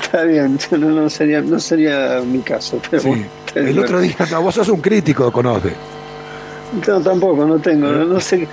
Está 0.02 0.24
bien, 0.24 0.60
no, 0.72 0.90
no, 0.90 1.10
sería, 1.10 1.42
no 1.42 1.60
sería 1.60 2.22
mi 2.26 2.40
caso. 2.40 2.80
Pero 2.90 3.16
el 3.56 3.80
otro 3.80 4.00
día, 4.00 4.16
vos 4.40 4.56
sos 4.56 4.70
un 4.70 4.82
crítico 4.82 5.32
con 5.32 5.46
Osde. 5.46 5.74
No, 6.88 7.00
tampoco, 7.02 7.46
no 7.46 7.60
tengo, 7.60 7.88
no, 7.92 8.20
sé. 8.20 8.48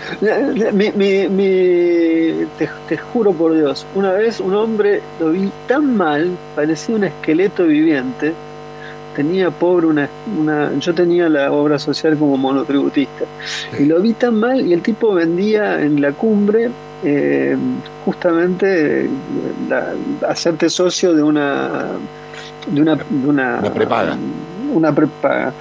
Mi, 0.72 0.90
mi, 0.92 2.46
te, 2.58 2.96
juro 2.96 3.32
por 3.32 3.54
Dios, 3.54 3.86
una 3.94 4.12
vez 4.12 4.40
un 4.40 4.54
hombre 4.54 5.00
lo 5.18 5.30
vi 5.30 5.50
tan 5.66 5.96
mal, 5.96 6.30
parecía 6.54 6.96
un 6.96 7.04
esqueleto 7.04 7.64
viviente. 7.64 8.34
Tenía 9.16 9.50
pobre 9.50 9.86
una, 9.86 10.08
una. 10.38 10.72
Yo 10.78 10.94
tenía 10.94 11.28
la 11.28 11.50
obra 11.50 11.78
social 11.78 12.16
como 12.16 12.36
monotributista. 12.36 13.24
Y 13.78 13.84
lo 13.84 14.00
vi 14.00 14.12
tan 14.12 14.38
mal 14.38 14.64
y 14.64 14.72
el 14.72 14.82
tipo 14.82 15.12
vendía 15.12 15.82
en 15.82 16.00
la 16.00 16.12
cumbre 16.12 16.70
eh, 17.02 17.56
justamente 18.04 19.10
hacerte 20.28 20.70
socio 20.70 21.12
de 21.12 21.22
una. 21.22 21.86
de 22.70 22.80
una. 22.80 22.94
de 22.94 23.28
una, 23.28 23.58
una 23.58 23.74
prepaga. 23.74 24.16
Una 24.72 24.94
prepaga. 24.94 25.52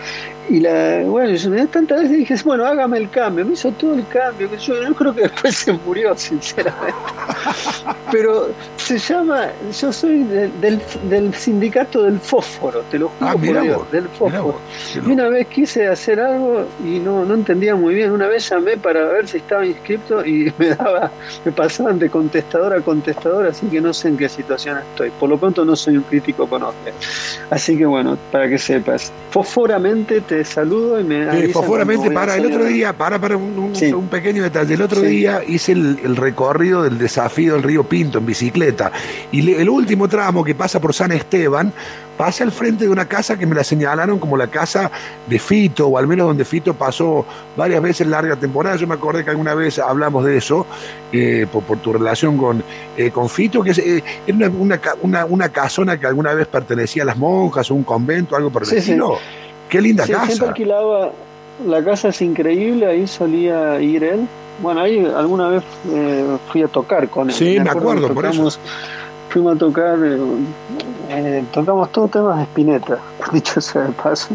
Y 0.50 0.60
la, 0.60 1.04
bueno, 1.06 1.36
yo 1.36 1.50
me 1.52 1.68
tantas 1.68 2.02
veces 2.02 2.18
dije, 2.18 2.36
bueno, 2.44 2.66
hágame 2.66 2.98
el 2.98 3.10
cambio. 3.10 3.46
Me 3.46 3.54
hizo 3.54 3.72
todo 3.74 3.94
el 3.94 4.08
cambio. 4.08 4.50
Yo, 4.58 4.82
yo 4.82 4.96
creo 4.96 5.14
que 5.14 5.22
después 5.22 5.56
se 5.56 5.74
murió, 5.74 6.14
sinceramente. 6.18 6.96
Pero 8.12 8.50
se 8.78 8.98
llama, 8.98 9.50
yo 9.80 9.94
soy 9.94 10.24
del, 10.24 10.82
del, 11.10 11.34
sindicato 11.36 12.04
del 12.04 12.20
fósforo, 12.20 12.82
te 12.90 12.98
lo 12.98 13.10
juro 13.10 13.30
ah, 13.30 13.34
por 13.34 13.62
Dios, 13.62 13.92
del 13.92 14.08
fósforo. 14.10 14.60
y 14.96 15.12
una 15.12 15.30
vez 15.30 15.48
quise 15.48 15.88
hacer 15.88 16.20
algo 16.20 16.66
y 16.84 17.00
no, 17.00 17.24
no 17.24 17.36
entendía 17.36 17.76
muy 17.76 17.94
bien. 17.94 18.12
Una 18.12 18.28
vez 18.28 18.50
llamé 18.50 18.78
para 18.78 19.06
ver 19.06 19.28
si 19.28 19.38
estaba 19.38 19.66
inscrito 19.66 20.26
y 20.26 20.52
me 20.58 20.70
daba, 20.70 21.12
me 21.46 21.52
pasaban 21.52 22.00
de 22.00 22.10
contestador 22.10 22.74
a 22.74 22.82
contestador, 22.82 23.46
así 23.46 23.68
que 23.68 23.80
no 23.80 23.94
sé 23.94 24.08
en 24.08 24.18
qué 24.18 24.28
situación 24.28 24.80
estoy. 24.80 25.12
Por 25.12 25.30
lo 25.30 25.38
pronto 25.38 25.64
no 25.64 25.76
soy 25.76 25.98
un 25.98 26.04
crítico 26.04 26.48
con 26.48 26.64
Oscar. 26.64 26.94
Así 27.52 27.78
que 27.78 27.86
bueno, 27.86 28.18
para 28.32 28.50
que 28.50 28.58
sepas, 28.58 29.12
fosforamente 29.30 30.22
te 30.22 30.39
me 30.40 30.46
saludo 30.46 31.00
y 31.00 31.04
me... 31.04 31.48
Sí, 31.48 31.54
para, 32.14 32.38
el 32.38 32.46
otro 32.46 32.64
día, 32.64 32.94
para, 32.94 33.20
para 33.20 33.36
un, 33.36 34.08
pequeño 34.10 34.44
detalle, 34.44 34.74
el 34.74 34.82
otro 34.82 35.02
día 35.02 35.42
hice 35.46 35.74
el, 35.74 36.16
recorrido 36.16 36.84
del 36.84 36.98
desafío 36.98 37.56
del 37.56 37.64
río 37.64 37.84
Pinto 37.84 38.20
en 38.20 38.26
bicicleta. 38.26 38.92
Y 39.32 39.54
el 39.54 39.70
último 39.70 40.08
tramo 40.08 40.44
que 40.44 40.56
pasa 40.56 40.80
por 40.80 40.94
San 40.94 41.12
Esteban, 41.12 41.74
pasa 42.18 42.46
al 42.46 42.52
frente 42.54 42.86
de 42.86 42.90
una 42.90 43.06
casa 43.06 43.38
que 43.38 43.46
me 43.46 43.56
la 43.56 43.64
señalaron 43.64 44.18
como 44.18 44.38
la 44.38 44.48
casa 44.48 44.90
de 45.28 45.40
Fito, 45.40 45.88
o 45.88 45.98
al 45.98 46.08
menos 46.08 46.28
donde 46.28 46.46
Fito 46.46 46.74
pasó 46.74 47.26
varias 47.58 47.82
veces 47.82 48.08
larga 48.08 48.38
temporada. 48.38 48.78
Yo 48.78 48.88
me 48.88 48.96
acordé 48.96 49.26
que 49.26 49.32
alguna 49.32 49.54
vez 49.54 49.78
hablamos 49.80 50.24
de 50.24 50.38
eso, 50.38 50.66
eh, 51.12 51.48
por, 51.52 51.80
tu 51.80 51.92
relación 51.92 52.38
con, 52.38 52.64
eh, 52.96 53.12
con 53.12 53.30
Fito, 53.30 53.62
que 53.62 53.72
es, 53.72 53.78
eh, 53.80 54.04
era 54.26 54.50
una, 54.50 54.80
una, 55.02 55.26
una, 55.26 55.50
casona 55.50 56.00
que 56.00 56.08
alguna 56.08 56.34
vez 56.34 56.48
pertenecía 56.48 57.04
a 57.04 57.06
las 57.08 57.18
monjas, 57.18 57.72
o 57.72 57.76
un 57.76 57.84
convento, 57.84 58.38
algo 58.38 58.50
por 58.50 58.64
el 58.64 58.78
estilo. 58.78 59.18
Qué 59.70 59.82
linda 59.82 60.08
casa. 60.08 60.26
Siempre 60.26 60.48
alquilaba, 60.50 61.12
la 61.66 61.84
casa 61.84 62.10
es 62.10 62.22
increíble, 62.22 62.86
ahí 62.86 63.08
solía 63.08 63.80
ir 63.82 64.04
él. 64.04 64.28
Bueno, 64.62 64.82
ahí 64.82 65.06
alguna 65.06 65.48
vez 65.48 65.64
fui 66.52 66.64
a 66.64 66.68
tocar 66.68 67.08
con 67.10 67.30
él. 67.30 67.36
Sí, 67.36 67.60
me, 67.60 67.70
acuerdo, 67.70 68.14
por 68.14 68.26
eso 68.26 68.50
fuimos 69.30 69.56
a 69.56 69.60
tocar, 69.60 70.00
eh, 70.04 70.18
eh, 71.10 71.44
tocamos 71.54 71.92
todos 71.92 72.12
temas 72.12 72.38
de 72.38 72.44
Spinetta, 72.44 72.98
dicho 73.32 73.62
sea 73.62 73.84
de 73.84 73.92
paso. 73.94 74.30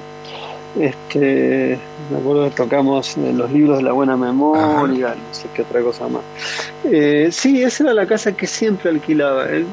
Este, 0.79 1.79
me 2.11 2.19
acuerdo 2.19 2.45
que 2.45 2.51
tocamos 2.51 3.17
los 3.17 3.51
libros 3.53 3.79
de 3.79 3.85
la 3.85 3.93
buena 3.93 4.17
memoria, 4.17 5.09
no 5.09 5.35
sé 5.35 5.47
qué 5.55 5.63
otra 5.63 5.83
cosa 5.83 6.09
más. 6.09 6.23
Eh, 6.85 7.29
sí, 7.31 7.63
esa 7.63 7.85
era 7.85 7.95
la 7.95 8.07
casa 8.07 8.33
que 8.33 8.47
siempre 8.47 8.91
alquilaba. 8.91 9.47
Él, 9.47 9.67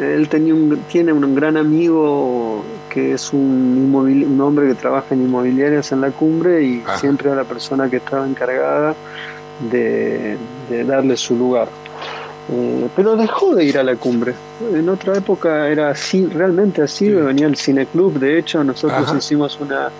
él 0.00 0.28
tenía 0.28 0.54
un, 0.54 0.78
tiene 0.88 1.12
un 1.12 1.34
gran 1.34 1.56
amigo 1.56 2.64
que 2.90 3.12
es 3.12 3.32
un, 3.32 3.90
un 3.94 4.40
hombre 4.40 4.68
que 4.68 4.74
trabaja 4.74 5.14
en 5.14 5.22
inmobiliarias 5.22 5.92
en 5.92 6.02
la 6.02 6.10
cumbre 6.10 6.62
y 6.62 6.82
siempre 6.98 7.28
era 7.28 7.36
la 7.36 7.44
persona 7.44 7.88
que 7.88 7.96
estaba 7.96 8.26
encargada 8.26 8.94
de 9.70 10.36
darle 10.84 11.16
su 11.16 11.36
lugar. 11.36 11.68
Eh, 12.52 12.88
pero 12.96 13.16
dejó 13.16 13.54
de 13.54 13.64
ir 13.64 13.78
a 13.78 13.84
la 13.84 13.94
cumbre. 13.94 14.34
En 14.74 14.88
otra 14.88 15.16
época 15.16 15.68
era 15.68 15.90
así, 15.90 16.26
realmente 16.26 16.82
así, 16.82 17.08
venía 17.08 17.46
el 17.46 17.56
cineclub, 17.56 18.18
de 18.18 18.38
hecho 18.38 18.64
nosotros 18.64 19.14
hicimos 19.16 19.60
una, 19.60 19.90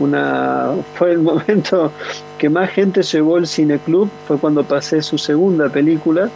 una, 0.00 0.72
fue 0.96 1.12
el 1.12 1.18
momento 1.22 1.92
que 2.36 2.50
más 2.50 2.70
gente 2.70 3.02
llevó 3.02 3.38
el 3.38 3.46
cineclub, 3.46 4.10
fue 4.28 4.36
cuando 4.38 4.64
pasé 4.64 5.00
su 5.00 5.16
segunda 5.16 5.70
película, 5.70 6.28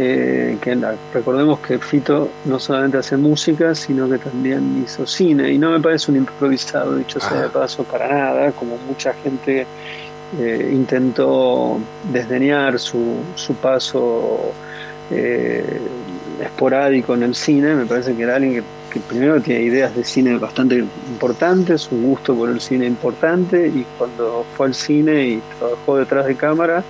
eh, 0.00 0.56
que 0.60 0.78
recordemos 1.12 1.58
que 1.58 1.76
Fito 1.80 2.30
no 2.44 2.60
solamente 2.60 2.98
hace 2.98 3.16
música, 3.16 3.74
sino 3.74 4.08
que 4.08 4.18
también 4.18 4.84
hizo 4.84 5.04
cine, 5.04 5.52
y 5.52 5.58
no 5.58 5.72
me 5.72 5.80
parece 5.80 6.12
un 6.12 6.18
improvisado, 6.18 6.94
dicho 6.94 7.18
sea 7.18 7.42
de 7.42 7.48
paso, 7.48 7.82
para 7.82 8.06
nada, 8.06 8.52
como 8.52 8.76
mucha 8.86 9.12
gente 9.12 9.66
eh, 10.38 10.70
intentó 10.72 11.80
desdeñar 12.12 12.78
su, 12.78 13.16
su 13.34 13.54
paso 13.54 14.52
eh, 15.10 15.80
esporádico 16.44 17.14
en 17.14 17.24
el 17.24 17.34
cine. 17.34 17.74
Me 17.74 17.84
parece 17.84 18.14
que 18.14 18.22
era 18.22 18.36
alguien 18.36 18.62
que, 18.92 19.00
primero 19.00 19.40
tiene 19.40 19.64
ideas 19.64 19.96
de 19.96 20.04
cine 20.04 20.38
bastante 20.38 20.76
importantes, 20.76 21.88
un 21.90 22.04
gusto 22.04 22.36
por 22.36 22.50
el 22.50 22.60
cine 22.60 22.86
importante, 22.86 23.66
y 23.66 23.84
cuando 23.98 24.44
fue 24.56 24.66
al 24.66 24.74
cine 24.74 25.26
y 25.26 25.42
trabajó 25.58 25.98
detrás 25.98 26.26
de 26.26 26.36
cámara, 26.36 26.84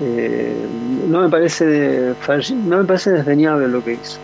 eh, 0.00 0.54
no 1.08 1.22
me 1.22 1.28
parece 1.28 2.14
no 2.66 2.78
me 2.78 2.84
parece 2.84 3.10
desdeñable 3.10 3.68
lo 3.68 3.82
que 3.82 3.94
hizo. 3.94 4.18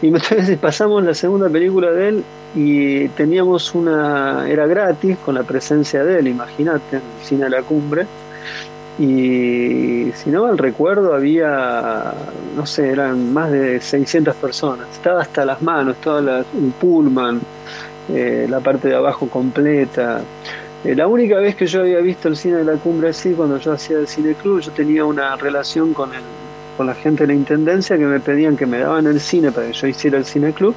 Y 0.00 0.08
entonces 0.08 0.58
pasamos 0.58 1.04
la 1.04 1.14
segunda 1.14 1.48
película 1.48 1.90
de 1.92 2.08
él 2.08 2.24
y 2.54 3.08
teníamos 3.10 3.74
una, 3.74 4.48
era 4.48 4.66
gratis 4.66 5.16
con 5.24 5.34
la 5.34 5.42
presencia 5.42 6.04
de 6.04 6.18
él, 6.18 6.28
imagínate, 6.28 6.96
en 6.96 7.02
el 7.02 7.26
cine 7.26 7.44
de 7.44 7.50
la 7.50 7.62
cumbre. 7.62 8.06
Y 8.98 10.12
si 10.14 10.30
no 10.30 10.44
mal 10.44 10.58
recuerdo, 10.58 11.14
había, 11.14 12.12
no 12.54 12.66
sé, 12.66 12.90
eran 12.90 13.32
más 13.32 13.50
de 13.50 13.80
600 13.80 14.34
personas. 14.36 14.86
Estaba 14.92 15.22
hasta 15.22 15.46
las 15.46 15.62
manos, 15.62 15.96
la, 16.04 16.44
un 16.52 16.72
pullman, 16.72 17.40
eh, 18.10 18.46
la 18.50 18.60
parte 18.60 18.88
de 18.88 18.96
abajo 18.96 19.28
completa. 19.28 20.20
Eh, 20.84 20.94
la 20.94 21.06
única 21.06 21.38
vez 21.38 21.54
que 21.54 21.66
yo 21.66 21.80
había 21.80 22.00
visto 22.00 22.28
el 22.28 22.36
cine 22.36 22.56
de 22.56 22.64
la 22.64 22.74
cumbre 22.74 23.10
así, 23.10 23.32
cuando 23.32 23.58
yo 23.58 23.72
hacía 23.72 23.98
el 23.98 24.08
cine 24.08 24.34
club, 24.34 24.60
yo 24.60 24.72
tenía 24.72 25.04
una 25.04 25.36
relación 25.36 25.94
con 25.94 26.12
el 26.14 26.22
con 26.76 26.86
la 26.86 26.94
gente 26.94 27.24
de 27.24 27.28
la 27.28 27.34
intendencia 27.34 27.96
que 27.98 28.04
me 28.04 28.20
pedían 28.20 28.56
que 28.56 28.66
me 28.66 28.78
daban 28.78 29.06
el 29.06 29.20
cine 29.20 29.52
para 29.52 29.66
que 29.66 29.72
yo 29.72 29.86
hiciera 29.86 30.18
el 30.18 30.24
cine 30.24 30.52
club, 30.52 30.74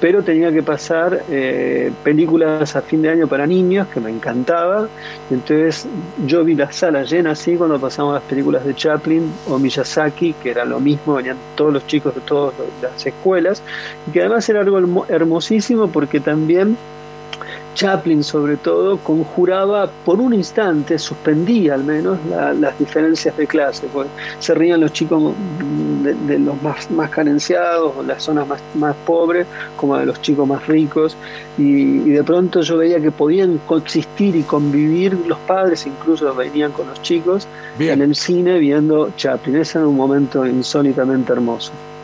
pero 0.00 0.22
tenía 0.22 0.50
que 0.52 0.62
pasar 0.62 1.22
eh, 1.30 1.92
películas 2.02 2.74
a 2.76 2.82
fin 2.82 3.02
de 3.02 3.10
año 3.10 3.26
para 3.26 3.46
niños 3.46 3.88
que 3.88 4.00
me 4.00 4.10
encantaba. 4.10 4.88
Entonces 5.30 5.86
yo 6.26 6.44
vi 6.44 6.54
la 6.54 6.72
sala 6.72 7.02
llena 7.04 7.32
así 7.32 7.56
cuando 7.56 7.78
pasamos 7.78 8.14
las 8.14 8.22
películas 8.22 8.64
de 8.64 8.74
Chaplin 8.74 9.30
o 9.48 9.58
Miyazaki, 9.58 10.34
que 10.34 10.50
era 10.50 10.64
lo 10.64 10.80
mismo, 10.80 11.14
venían 11.14 11.36
todos 11.56 11.72
los 11.72 11.86
chicos 11.86 12.14
de 12.14 12.20
todas 12.22 12.54
las 12.80 13.04
escuelas, 13.04 13.62
y 14.06 14.12
que 14.12 14.20
además 14.20 14.48
era 14.48 14.60
algo 14.60 15.06
hermosísimo 15.08 15.88
porque 15.88 16.20
también 16.20 16.76
Chaplin 17.78 18.24
sobre 18.24 18.56
todo 18.56 18.98
conjuraba 18.98 19.88
por 20.04 20.18
un 20.18 20.34
instante, 20.34 20.98
suspendía 20.98 21.74
al 21.74 21.84
menos 21.84 22.18
las 22.26 22.76
diferencias 22.76 23.36
de 23.36 23.46
clase, 23.46 23.86
porque 23.92 24.10
se 24.40 24.52
rían 24.52 24.80
los 24.80 24.92
chicos 24.92 25.32
de, 26.02 26.38
los 26.40 26.60
más, 26.60 26.90
más 26.90 27.08
carenciados, 27.08 28.04
las 28.04 28.24
zonas 28.24 28.48
más, 28.48 28.60
más 28.74 28.96
pobres, 29.06 29.46
como 29.76 29.96
de 29.96 30.06
los 30.06 30.20
chicos 30.20 30.48
más 30.48 30.66
ricos, 30.66 31.16
y, 31.56 32.10
de 32.10 32.24
pronto 32.24 32.62
yo 32.62 32.78
veía 32.78 33.00
que 33.00 33.12
podían 33.12 33.60
coexistir 33.64 34.34
y 34.34 34.42
convivir 34.42 35.16
los 35.28 35.38
padres, 35.38 35.86
incluso 35.86 36.34
venían 36.34 36.72
con 36.72 36.88
los 36.88 37.00
chicos, 37.02 37.46
en 37.78 38.02
el 38.02 38.16
cine 38.16 38.58
viendo 38.58 39.12
Chaplin, 39.16 39.54
ese 39.58 39.78
era 39.78 39.86
un 39.86 39.96
momento 39.96 40.44
insólitamente 40.44 41.32
hermoso. 41.32 41.70